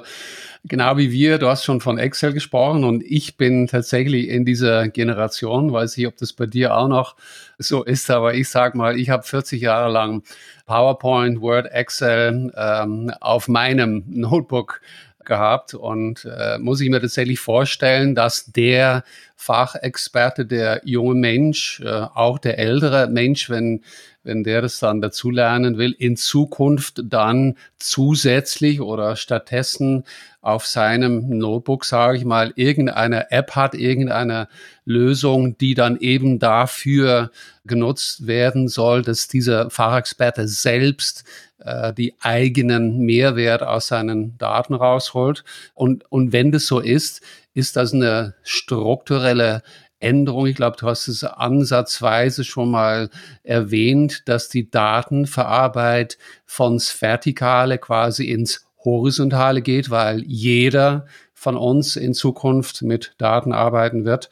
genau 0.63 0.97
wie 0.97 1.11
wir, 1.11 1.37
du 1.37 1.47
hast 1.47 1.63
schon 1.63 1.81
von 1.81 1.97
Excel 1.97 2.33
gesprochen 2.33 2.83
und 2.83 3.03
ich 3.03 3.37
bin 3.37 3.67
tatsächlich 3.67 4.29
in 4.29 4.45
dieser 4.45 4.87
Generation, 4.87 5.71
weiß 5.73 5.97
ich, 5.97 6.07
ob 6.07 6.17
das 6.17 6.33
bei 6.33 6.45
dir 6.45 6.75
auch 6.75 6.87
noch 6.87 7.15
so 7.57 7.83
ist, 7.83 8.09
aber 8.09 8.33
ich 8.33 8.49
sag 8.49 8.75
mal, 8.75 8.99
ich 8.99 9.09
habe 9.09 9.23
40 9.23 9.61
Jahre 9.61 9.91
lang 9.91 10.23
PowerPoint, 10.65 11.41
Word, 11.41 11.71
Excel 11.71 12.51
ähm, 12.55 13.11
auf 13.19 13.47
meinem 13.47 14.03
Notebook 14.07 14.81
gehabt 15.25 15.73
und 15.73 16.25
äh, 16.25 16.57
muss 16.57 16.81
ich 16.81 16.89
mir 16.89 16.99
tatsächlich 16.99 17.39
vorstellen, 17.39 18.15
dass 18.15 18.45
der 18.45 19.03
Fachexperte, 19.35 20.45
der 20.45 20.81
junge 20.83 21.15
Mensch, 21.15 21.79
äh, 21.81 21.89
auch 21.89 22.39
der 22.39 22.59
ältere 22.59 23.07
Mensch, 23.07 23.49
wenn 23.49 23.83
wenn 24.23 24.43
der 24.43 24.61
das 24.61 24.79
dann 24.79 25.01
dazulernen 25.01 25.77
will, 25.77 25.95
in 25.97 26.15
Zukunft 26.15 27.01
dann 27.05 27.57
zusätzlich 27.77 28.81
oder 28.81 29.15
stattdessen 29.15 30.03
auf 30.41 30.65
seinem 30.65 31.37
Notebook, 31.37 31.85
sage 31.85 32.17
ich 32.17 32.25
mal, 32.25 32.51
irgendeine 32.55 33.31
App 33.31 33.55
hat, 33.55 33.75
irgendeine 33.75 34.47
Lösung, 34.85 35.57
die 35.57 35.73
dann 35.73 35.97
eben 35.97 36.39
dafür 36.39 37.31
genutzt 37.65 38.27
werden 38.27 38.67
soll, 38.67 39.01
dass 39.03 39.27
dieser 39.27 39.69
Fachexperte 39.69 40.47
selbst 40.47 41.23
äh, 41.59 41.93
die 41.93 42.15
eigenen 42.19 42.99
Mehrwert 42.99 43.63
aus 43.63 43.87
seinen 43.87 44.37
Daten 44.37 44.73
rausholt. 44.73 45.43
Und, 45.73 46.09
und 46.11 46.31
wenn 46.31 46.51
das 46.51 46.65
so 46.65 46.79
ist, 46.79 47.21
ist 47.53 47.75
das 47.75 47.93
eine 47.93 48.35
strukturelle 48.43 49.61
Änderung. 50.01 50.47
Ich 50.47 50.55
glaube, 50.55 50.77
du 50.77 50.87
hast 50.87 51.07
es 51.07 51.23
ansatzweise 51.23 52.43
schon 52.43 52.71
mal 52.71 53.09
erwähnt, 53.43 54.27
dass 54.27 54.49
die 54.49 54.69
Datenverarbeit 54.69 56.17
von's 56.45 57.01
Vertikale 57.01 57.77
quasi 57.77 58.25
ins 58.25 58.65
Horizontale 58.83 59.61
geht, 59.61 59.89
weil 59.89 60.23
jeder 60.23 61.05
von 61.33 61.55
uns 61.55 61.95
in 61.95 62.13
Zukunft 62.13 62.81
mit 62.81 63.13
Daten 63.17 63.53
arbeiten 63.53 64.05
wird. 64.05 64.29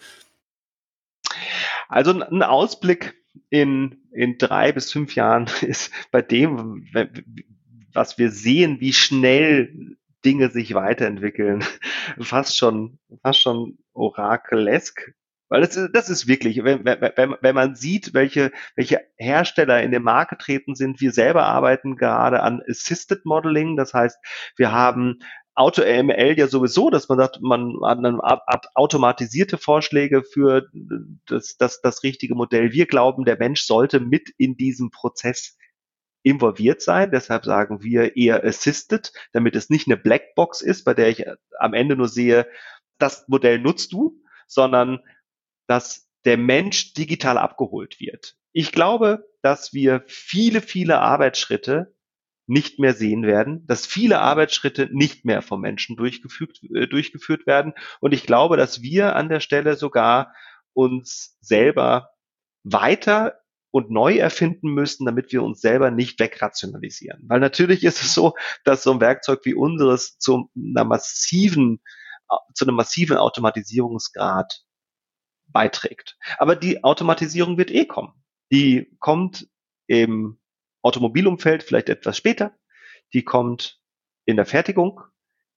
Also 1.88 2.12
ein 2.12 2.44
Ausblick 2.44 3.16
in, 3.50 3.98
in 4.12 4.38
drei 4.38 4.72
bis 4.72 4.92
fünf 4.92 5.16
Jahren 5.16 5.50
ist 5.62 5.92
bei 6.12 6.22
dem, 6.22 6.88
was 7.94 8.18
wir 8.18 8.32
sehen, 8.32 8.80
wie 8.80 8.94
schnell 8.94 9.96
Dinge 10.26 10.50
sich 10.50 10.74
weiterentwickeln. 10.74 11.64
Fast 12.20 12.58
schon, 12.58 13.00
fast 13.24 13.42
schon 13.42 13.78
orakelesk. 13.94 15.14
Weil 15.50 15.62
das, 15.62 15.90
das 15.92 16.10
ist 16.10 16.28
wirklich, 16.28 16.64
wenn, 16.64 16.86
wenn, 16.86 17.36
wenn 17.42 17.56
man 17.56 17.76
sieht, 17.76 18.14
welche, 18.14 18.52
welche 18.76 19.02
Hersteller 19.18 19.82
in 19.82 19.92
den 19.92 20.04
Markt 20.04 20.30
getreten 20.30 20.76
sind, 20.76 21.02
wir 21.02 21.12
selber 21.12 21.46
arbeiten 21.46 21.96
gerade 21.96 22.42
an 22.42 22.62
Assisted 22.70 23.26
Modeling. 23.26 23.76
Das 23.76 23.94
heißt, 23.94 24.18
wir 24.56 24.72
haben 24.72 25.20
Auto-AML 25.56 26.38
ja 26.38 26.48
sowieso, 26.48 26.90
dass 26.90 27.10
man 27.10 27.18
sagt, 27.18 27.42
man 27.42 27.76
hat 27.84 28.68
automatisierte 28.76 29.58
Vorschläge 29.58 30.24
für 30.24 30.70
das, 31.26 31.58
das, 31.58 31.82
das 31.82 32.04
richtige 32.04 32.36
Modell. 32.36 32.72
Wir 32.72 32.86
glauben, 32.86 33.26
der 33.26 33.38
Mensch 33.38 33.64
sollte 33.64 34.00
mit 34.00 34.30
in 34.38 34.56
diesem 34.56 34.90
Prozess 34.92 35.58
involviert 36.24 36.82
sein. 36.82 37.12
Deshalb 37.12 37.44
sagen 37.44 37.84
wir 37.84 38.16
eher 38.16 38.44
assisted, 38.44 39.12
damit 39.34 39.56
es 39.56 39.70
nicht 39.70 39.88
eine 39.88 39.98
Blackbox 39.98 40.62
ist, 40.62 40.84
bei 40.84 40.94
der 40.94 41.10
ich 41.10 41.26
am 41.58 41.74
Ende 41.74 41.96
nur 41.96 42.08
sehe, 42.08 42.48
das 42.98 43.28
Modell 43.28 43.60
nutzt 43.60 43.92
du, 43.92 44.22
sondern 44.48 45.00
dass 45.70 46.10
der 46.26 46.38
Mensch 46.38 46.94
digital 46.94 47.38
abgeholt 47.38 48.00
wird. 48.00 48.36
Ich 48.52 48.72
glaube, 48.72 49.30
dass 49.44 49.72
wir 49.72 50.04
viele, 50.08 50.62
viele 50.62 51.00
Arbeitsschritte 51.00 51.96
nicht 52.48 52.80
mehr 52.80 52.96
sehen 52.96 53.22
werden, 53.22 53.68
dass 53.68 53.86
viele 53.86 54.20
Arbeitsschritte 54.20 54.90
nicht 54.92 55.24
mehr 55.24 55.44
vom 55.44 55.62
Menschen 55.62 55.96
durchgeführt, 55.96 56.60
äh, 56.74 56.88
durchgeführt 56.88 57.46
werden. 57.46 57.74
Und 58.00 58.12
ich 58.14 58.24
glaube, 58.26 58.58
dass 58.58 58.82
wir 58.82 59.16
an 59.16 59.30
der 59.30 59.42
Stelle 59.42 59.76
sogar 59.76 60.34
uns 60.74 61.38
selber 61.40 62.10
weiter 62.64 63.40
und 63.70 63.92
neu 63.92 64.18
erfinden 64.18 64.70
müssen, 64.74 65.06
damit 65.06 65.32
wir 65.32 65.44
uns 65.44 65.62
selber 65.62 65.92
nicht 65.92 66.20
wegrationalisieren. 66.20 67.26
Weil 67.28 67.40
natürlich 67.40 67.84
ist 67.84 68.02
es 68.02 68.16
so, 68.16 68.34
dass 68.64 68.82
so 68.82 68.92
ein 68.92 69.02
Werkzeug 69.02 69.42
wie 69.44 69.54
unseres 69.54 70.18
zu 70.18 70.50
einer 70.56 70.86
massiven, 70.86 71.80
zu 72.56 72.66
einem 72.66 72.76
massiven 72.76 73.18
Automatisierungsgrad 73.18 74.64
beiträgt. 75.52 76.18
Aber 76.38 76.56
die 76.56 76.84
Automatisierung 76.84 77.58
wird 77.58 77.72
eh 77.72 77.86
kommen. 77.86 78.14
Die 78.52 78.96
kommt 79.00 79.48
im 79.88 80.40
Automobilumfeld 80.82 81.64
vielleicht 81.64 81.90
etwas 81.90 82.18
später. 82.18 82.56
Die 83.14 83.24
kommt 83.24 83.82
in 84.26 84.36
der 84.36 84.46
Fertigung. 84.46 85.02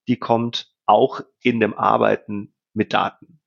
Die 0.08 0.18
kommt 0.18 0.74
auch 0.86 1.20
in 1.40 1.60
dem 1.60 1.74
Arbeiten 1.74 2.54
mit 2.74 2.92
Daten. 2.92 3.40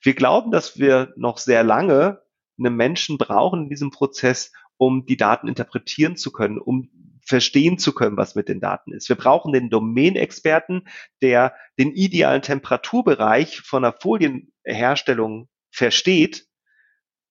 Wir 0.00 0.14
glauben, 0.14 0.50
dass 0.50 0.78
wir 0.78 1.12
noch 1.16 1.38
sehr 1.38 1.62
lange 1.62 2.22
einen 2.58 2.76
Menschen 2.76 3.18
brauchen 3.18 3.64
in 3.64 3.68
diesem 3.68 3.90
Prozess, 3.90 4.52
um 4.76 5.04
die 5.04 5.16
Daten 5.16 5.48
interpretieren 5.48 6.16
zu 6.16 6.32
können, 6.32 6.58
um 6.58 6.90
verstehen 7.22 7.78
zu 7.78 7.92
können, 7.92 8.16
was 8.16 8.34
mit 8.34 8.48
den 8.48 8.60
Daten 8.60 8.92
ist. 8.92 9.08
Wir 9.08 9.16
brauchen 9.16 9.52
den 9.52 9.68
Domänexperten, 9.70 10.88
der 11.22 11.54
den 11.78 11.92
idealen 11.92 12.42
Temperaturbereich 12.42 13.60
von 13.60 13.84
einer 13.84 13.94
Folienherstellung 14.00 15.48
versteht. 15.70 16.46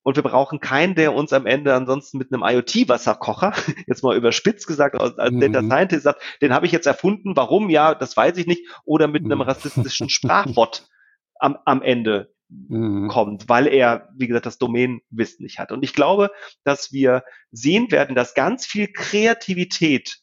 Und 0.01 0.15
wir 0.15 0.23
brauchen 0.23 0.59
keinen, 0.59 0.95
der 0.95 1.13
uns 1.13 1.33
am 1.33 1.45
Ende 1.45 1.73
ansonsten 1.75 2.17
mit 2.17 2.33
einem 2.33 2.43
IoT-Wasserkocher, 2.43 3.53
jetzt 3.87 4.01
mal 4.01 4.15
überspitzt 4.15 4.65
gesagt, 4.65 4.99
als 4.99 5.31
mhm. 5.31 5.41
Data 5.41 5.61
Scientist 5.61 6.03
sagt, 6.03 6.21
den 6.41 6.53
habe 6.53 6.65
ich 6.65 6.71
jetzt 6.71 6.87
erfunden, 6.87 7.35
warum? 7.35 7.69
Ja, 7.69 7.93
das 7.93 8.15
weiß 8.15 8.37
ich 8.37 8.47
nicht. 8.47 8.65
Oder 8.85 9.07
mit 9.07 9.25
einem 9.25 9.39
mhm. 9.39 9.43
rassistischen 9.43 10.09
Sprachbot 10.09 10.87
am, 11.35 11.57
am 11.65 11.81
Ende 11.81 12.33
mhm. 12.49 13.07
kommt, 13.09 13.49
weil 13.49 13.67
er, 13.67 14.09
wie 14.15 14.27
gesagt, 14.27 14.45
das 14.45 14.57
Domänenwissen 14.57 15.43
nicht 15.43 15.59
hat. 15.59 15.71
Und 15.71 15.83
ich 15.83 15.93
glaube, 15.93 16.31
dass 16.63 16.91
wir 16.91 17.23
sehen 17.51 17.91
werden, 17.91 18.15
dass 18.15 18.33
ganz 18.33 18.65
viel 18.65 18.87
Kreativität 18.91 20.19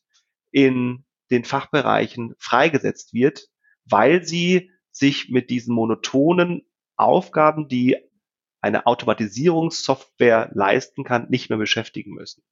in 0.51 1.05
den 1.31 1.45
Fachbereichen 1.45 2.35
freigesetzt 2.39 3.13
wird, 3.13 3.47
weil 3.85 4.25
sie 4.25 4.71
sich 4.91 5.29
mit 5.29 5.51
diesen 5.51 5.75
monotonen 5.75 6.66
Aufgaben, 6.97 7.69
die 7.69 7.97
eine 8.61 8.87
Automatisierungssoftware 8.87 10.51
leisten 10.55 11.05
kann, 11.05 11.29
nicht 11.29 11.51
mehr 11.51 11.59
beschäftigen 11.59 12.13
müssen. 12.13 12.43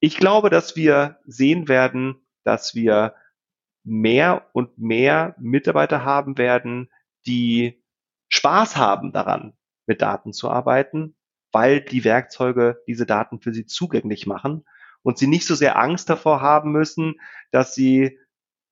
Ich 0.00 0.16
glaube, 0.16 0.50
dass 0.50 0.76
wir 0.76 1.18
sehen 1.26 1.68
werden, 1.68 2.26
dass 2.44 2.74
wir 2.74 3.14
mehr 3.84 4.48
und 4.52 4.78
mehr 4.78 5.34
Mitarbeiter 5.38 6.04
haben 6.04 6.38
werden, 6.38 6.90
die 7.26 7.82
Spaß 8.28 8.76
haben 8.76 9.12
daran, 9.12 9.56
mit 9.86 10.02
Daten 10.02 10.32
zu 10.32 10.50
arbeiten, 10.50 11.16
weil 11.52 11.80
die 11.80 12.04
Werkzeuge 12.04 12.82
diese 12.86 13.06
Daten 13.06 13.40
für 13.40 13.52
sie 13.52 13.66
zugänglich 13.66 14.26
machen 14.26 14.64
und 15.02 15.18
sie 15.18 15.26
nicht 15.26 15.46
so 15.46 15.54
sehr 15.54 15.78
Angst 15.78 16.10
davor 16.10 16.40
haben 16.40 16.72
müssen, 16.72 17.20
dass 17.50 17.74
sie, 17.74 18.18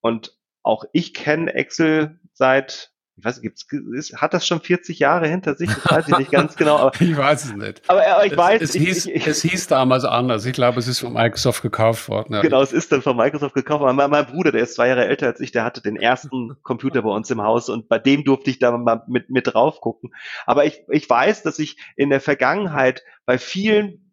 und 0.01 0.39
auch 0.63 0.85
ich 0.93 1.15
kenne 1.15 1.55
Excel 1.55 2.21
seit 2.33 2.94
ich 3.17 3.25
weiß, 3.25 3.43
gibt's, 3.43 3.65
ist, 3.97 4.21
hat 4.21 4.35
das 4.35 4.45
schon 4.45 4.61
40 4.61 4.99
Jahre 4.99 5.29
hinter 5.29 5.55
sich? 5.55 5.71
Das 5.73 5.91
weiß 5.91 6.09
ich 6.09 6.19
nicht 6.19 6.31
ganz 6.33 6.57
genau. 6.57 6.79
Aber, 6.79 6.93
ich 7.01 7.17
weiß 7.17 7.45
es 7.45 7.55
nicht. 7.55 7.83
Aber, 7.87 8.05
aber 8.05 8.27
ich 8.27 8.33
es, 8.33 8.39
weiß. 8.39 8.63
Es, 8.63 8.75
ich, 8.75 8.83
hieß, 8.83 9.07
ich, 9.07 9.27
es 9.27 9.43
hieß 9.43 9.69
damals 9.69 10.05
anders. 10.05 10.45
Ich 10.47 10.53
glaube, 10.53 10.81
es 10.81 10.89
ist 10.89 10.99
von 10.99 11.13
Microsoft 11.13 11.63
gekauft 11.63 12.09
worden. 12.09 12.35
Ja. 12.35 12.41
Genau, 12.41 12.61
es 12.61 12.73
ist 12.73 12.91
dann 12.91 13.03
von 13.03 13.17
Microsoft 13.17 13.55
gekauft 13.55 13.83
worden. 13.83 13.97
Mein, 13.97 14.11
mein, 14.11 14.27
Bruder, 14.27 14.51
der 14.51 14.63
ist 14.63 14.75
zwei 14.75 14.89
Jahre 14.89 15.07
älter 15.07 15.27
als 15.27 15.39
ich, 15.39 15.53
der 15.53 15.63
hatte 15.63 15.81
den 15.81 15.97
ersten 15.97 16.57
Computer 16.63 17.03
bei 17.03 17.11
uns 17.11 17.31
im 17.31 17.41
Haus 17.41 17.69
und 17.69 17.89
bei 17.89 18.01
dem 18.01 18.25
durfte 18.25 18.51
ich 18.51 18.59
da 18.59 18.77
mal 18.77 19.05
mit, 19.07 19.31
mit 19.31 19.47
drauf 19.47 19.81
gucken. 19.81 20.11
Aber 20.45 20.65
ich, 20.65 20.83
ich 20.89 21.09
weiß, 21.09 21.45
dass 21.45 21.61
ich 21.61 21.77
in 21.97 22.11
der 22.11 22.21
Vergangenheit 22.21 23.05
bei 23.27 23.39
vielen 23.39 24.04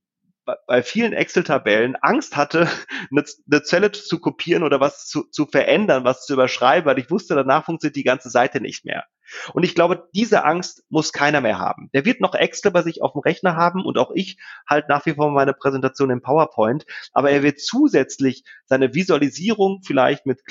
bei 0.67 0.83
vielen 0.83 1.13
Excel-Tabellen 1.13 1.95
Angst 1.95 2.35
hatte, 2.35 2.67
eine, 3.11 3.63
Zelle 3.63 3.91
zu 3.91 4.19
kopieren 4.19 4.63
oder 4.63 4.79
was 4.79 5.07
zu, 5.07 5.23
zu 5.23 5.45
verändern, 5.45 6.03
was 6.03 6.25
zu 6.25 6.33
überschreiben, 6.33 6.85
weil 6.85 6.99
ich 6.99 7.11
wusste, 7.11 7.35
danach 7.35 7.65
funktioniert 7.65 7.95
die 7.95 8.03
ganze 8.03 8.29
Seite 8.29 8.61
nicht 8.61 8.85
mehr. 8.85 9.05
Und 9.53 9.63
ich 9.63 9.75
glaube, 9.75 10.09
diese 10.13 10.43
Angst 10.43 10.83
muss 10.89 11.13
keiner 11.13 11.41
mehr 11.41 11.57
haben. 11.57 11.89
Der 11.93 12.05
wird 12.05 12.21
noch 12.21 12.35
Excel 12.35 12.71
bei 12.71 12.81
sich 12.81 13.01
auf 13.01 13.13
dem 13.13 13.21
Rechner 13.21 13.55
haben 13.55 13.85
und 13.85 13.97
auch 13.97 14.11
ich 14.13 14.37
halt 14.67 14.89
nach 14.89 15.05
wie 15.05 15.13
vor 15.13 15.31
meine 15.31 15.53
Präsentation 15.53 16.09
im 16.09 16.21
PowerPoint, 16.21 16.85
aber 17.13 17.31
er 17.31 17.43
wird 17.43 17.59
zusätzlich 17.59 18.43
seine 18.65 18.93
Visualisierung 18.93 19.81
vielleicht 19.85 20.25
mit, 20.25 20.41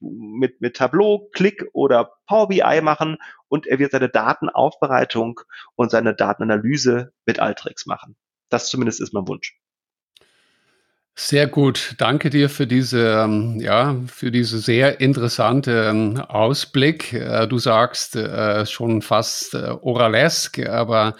mit, 0.00 0.60
mit 0.60 0.76
Tableau, 0.76 1.28
Click 1.32 1.66
oder 1.72 2.12
Power 2.26 2.48
BI 2.48 2.80
machen 2.82 3.18
und 3.48 3.66
er 3.66 3.78
wird 3.78 3.92
seine 3.92 4.08
Datenaufbereitung 4.08 5.40
und 5.74 5.90
seine 5.90 6.14
Datenanalyse 6.14 7.12
mit 7.26 7.40
Alteryx 7.40 7.86
machen. 7.86 8.16
Das 8.50 8.68
zumindest 8.68 9.00
ist 9.00 9.14
mein 9.14 9.26
Wunsch. 9.26 9.56
Sehr 11.22 11.48
gut. 11.48 11.96
Danke 11.98 12.30
dir 12.30 12.48
für 12.48 12.66
diese, 12.66 13.24
ähm, 13.24 13.60
ja, 13.60 13.96
für 14.06 14.30
diese 14.30 14.58
sehr 14.58 15.00
interessante 15.00 15.88
ähm, 15.90 16.16
Ausblick. 16.16 17.12
Äh, 17.12 17.46
du 17.46 17.58
sagst 17.58 18.16
äh, 18.16 18.64
schon 18.64 19.02
fast 19.02 19.54
äh, 19.54 19.74
oralesk, 19.82 20.60
aber 20.66 21.16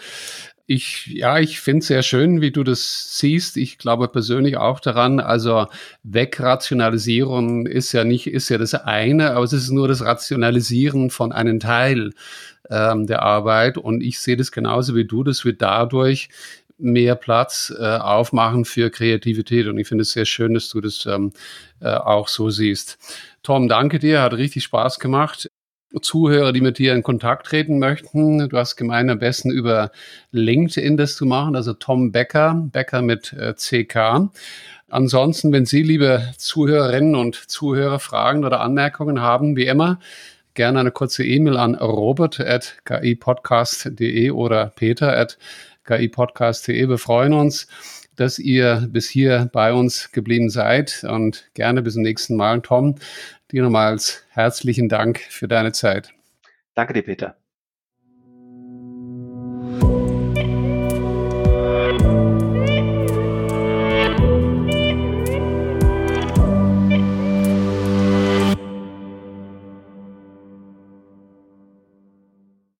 ich, 0.65 1.07
ja, 1.07 1.37
ich 1.37 1.59
finde 1.59 1.79
es 1.79 1.87
sehr 1.87 2.01
schön, 2.01 2.41
wie 2.41 2.51
du 2.51 2.63
das 2.63 3.17
siehst. 3.17 3.57
Ich 3.57 3.77
glaube 3.77 4.07
persönlich 4.07 4.57
auch 4.57 4.79
daran. 4.79 5.19
Also 5.19 5.67
Wegrationalisierung 6.03 7.67
ist 7.67 7.91
ja 7.91 8.03
nicht, 8.03 8.27
ist 8.27 8.49
ja 8.49 8.57
das 8.57 8.73
eine, 8.73 9.31
aber 9.31 9.43
es 9.43 9.53
ist 9.53 9.69
nur 9.69 9.87
das 9.87 10.01
Rationalisieren 10.01 11.09
von 11.09 11.31
einem 11.31 11.59
Teil 11.59 12.11
ähm, 12.69 13.05
der 13.05 13.21
Arbeit. 13.21 13.77
Und 13.77 14.01
ich 14.01 14.19
sehe 14.19 14.37
das 14.37 14.51
genauso 14.51 14.95
wie 14.95 15.05
du, 15.05 15.23
dass 15.23 15.45
wir 15.45 15.53
dadurch 15.53 16.29
mehr 16.81 17.15
Platz 17.15 17.73
äh, 17.77 17.97
aufmachen 17.97 18.65
für 18.65 18.89
Kreativität. 18.89 19.67
Und 19.67 19.77
ich 19.77 19.87
finde 19.87 20.03
es 20.03 20.11
sehr 20.11 20.25
schön, 20.25 20.53
dass 20.53 20.69
du 20.69 20.81
das 20.81 21.05
ähm, 21.05 21.31
äh, 21.79 21.89
auch 21.89 22.27
so 22.27 22.49
siehst. 22.49 22.97
Tom, 23.43 23.67
danke 23.67 23.99
dir, 23.99 24.21
hat 24.21 24.33
richtig 24.33 24.63
Spaß 24.63 24.99
gemacht. 24.99 25.47
Zuhörer, 26.01 26.53
die 26.53 26.61
mit 26.61 26.77
dir 26.77 26.93
in 26.93 27.03
Kontakt 27.03 27.47
treten 27.47 27.77
möchten, 27.77 28.47
du 28.47 28.57
hast 28.57 28.77
gemeint, 28.77 29.09
am 29.09 29.19
besten 29.19 29.51
über 29.51 29.91
LinkedIn 30.31 30.95
das 30.95 31.15
zu 31.15 31.25
machen, 31.25 31.57
also 31.57 31.73
Tom 31.73 32.13
Becker, 32.13 32.69
Becker 32.71 33.01
mit 33.01 33.33
äh, 33.33 33.53
CK. 33.55 34.29
Ansonsten, 34.89 35.51
wenn 35.51 35.65
Sie, 35.65 35.83
liebe 35.83 36.31
Zuhörerinnen 36.37 37.15
und 37.15 37.35
Zuhörer, 37.35 37.99
Fragen 37.99 38.45
oder 38.45 38.61
Anmerkungen 38.61 39.19
haben, 39.21 39.57
wie 39.57 39.65
immer, 39.65 39.99
gerne 40.53 40.79
eine 40.79 40.91
kurze 40.91 41.25
E-Mail 41.25 41.57
an 41.57 41.75
robert.kipodcast.de 41.75 44.31
oder 44.31 44.67
peter@ 44.67 45.27
kipodcast.de. 45.85 46.87
Wir 46.87 46.97
freuen 46.97 47.33
uns, 47.33 47.67
dass 48.15 48.39
ihr 48.39 48.87
bis 48.89 49.09
hier 49.09 49.49
bei 49.51 49.73
uns 49.73 50.11
geblieben 50.11 50.49
seid 50.49 51.05
und 51.07 51.49
gerne 51.53 51.81
bis 51.81 51.93
zum 51.93 52.03
nächsten 52.03 52.35
Mal. 52.35 52.61
Tom, 52.61 52.95
dir 53.51 53.63
nochmals 53.63 54.23
herzlichen 54.29 54.89
Dank 54.89 55.19
für 55.19 55.47
deine 55.47 55.71
Zeit. 55.71 56.13
Danke 56.75 56.93
dir, 56.93 57.03
Peter. 57.03 57.40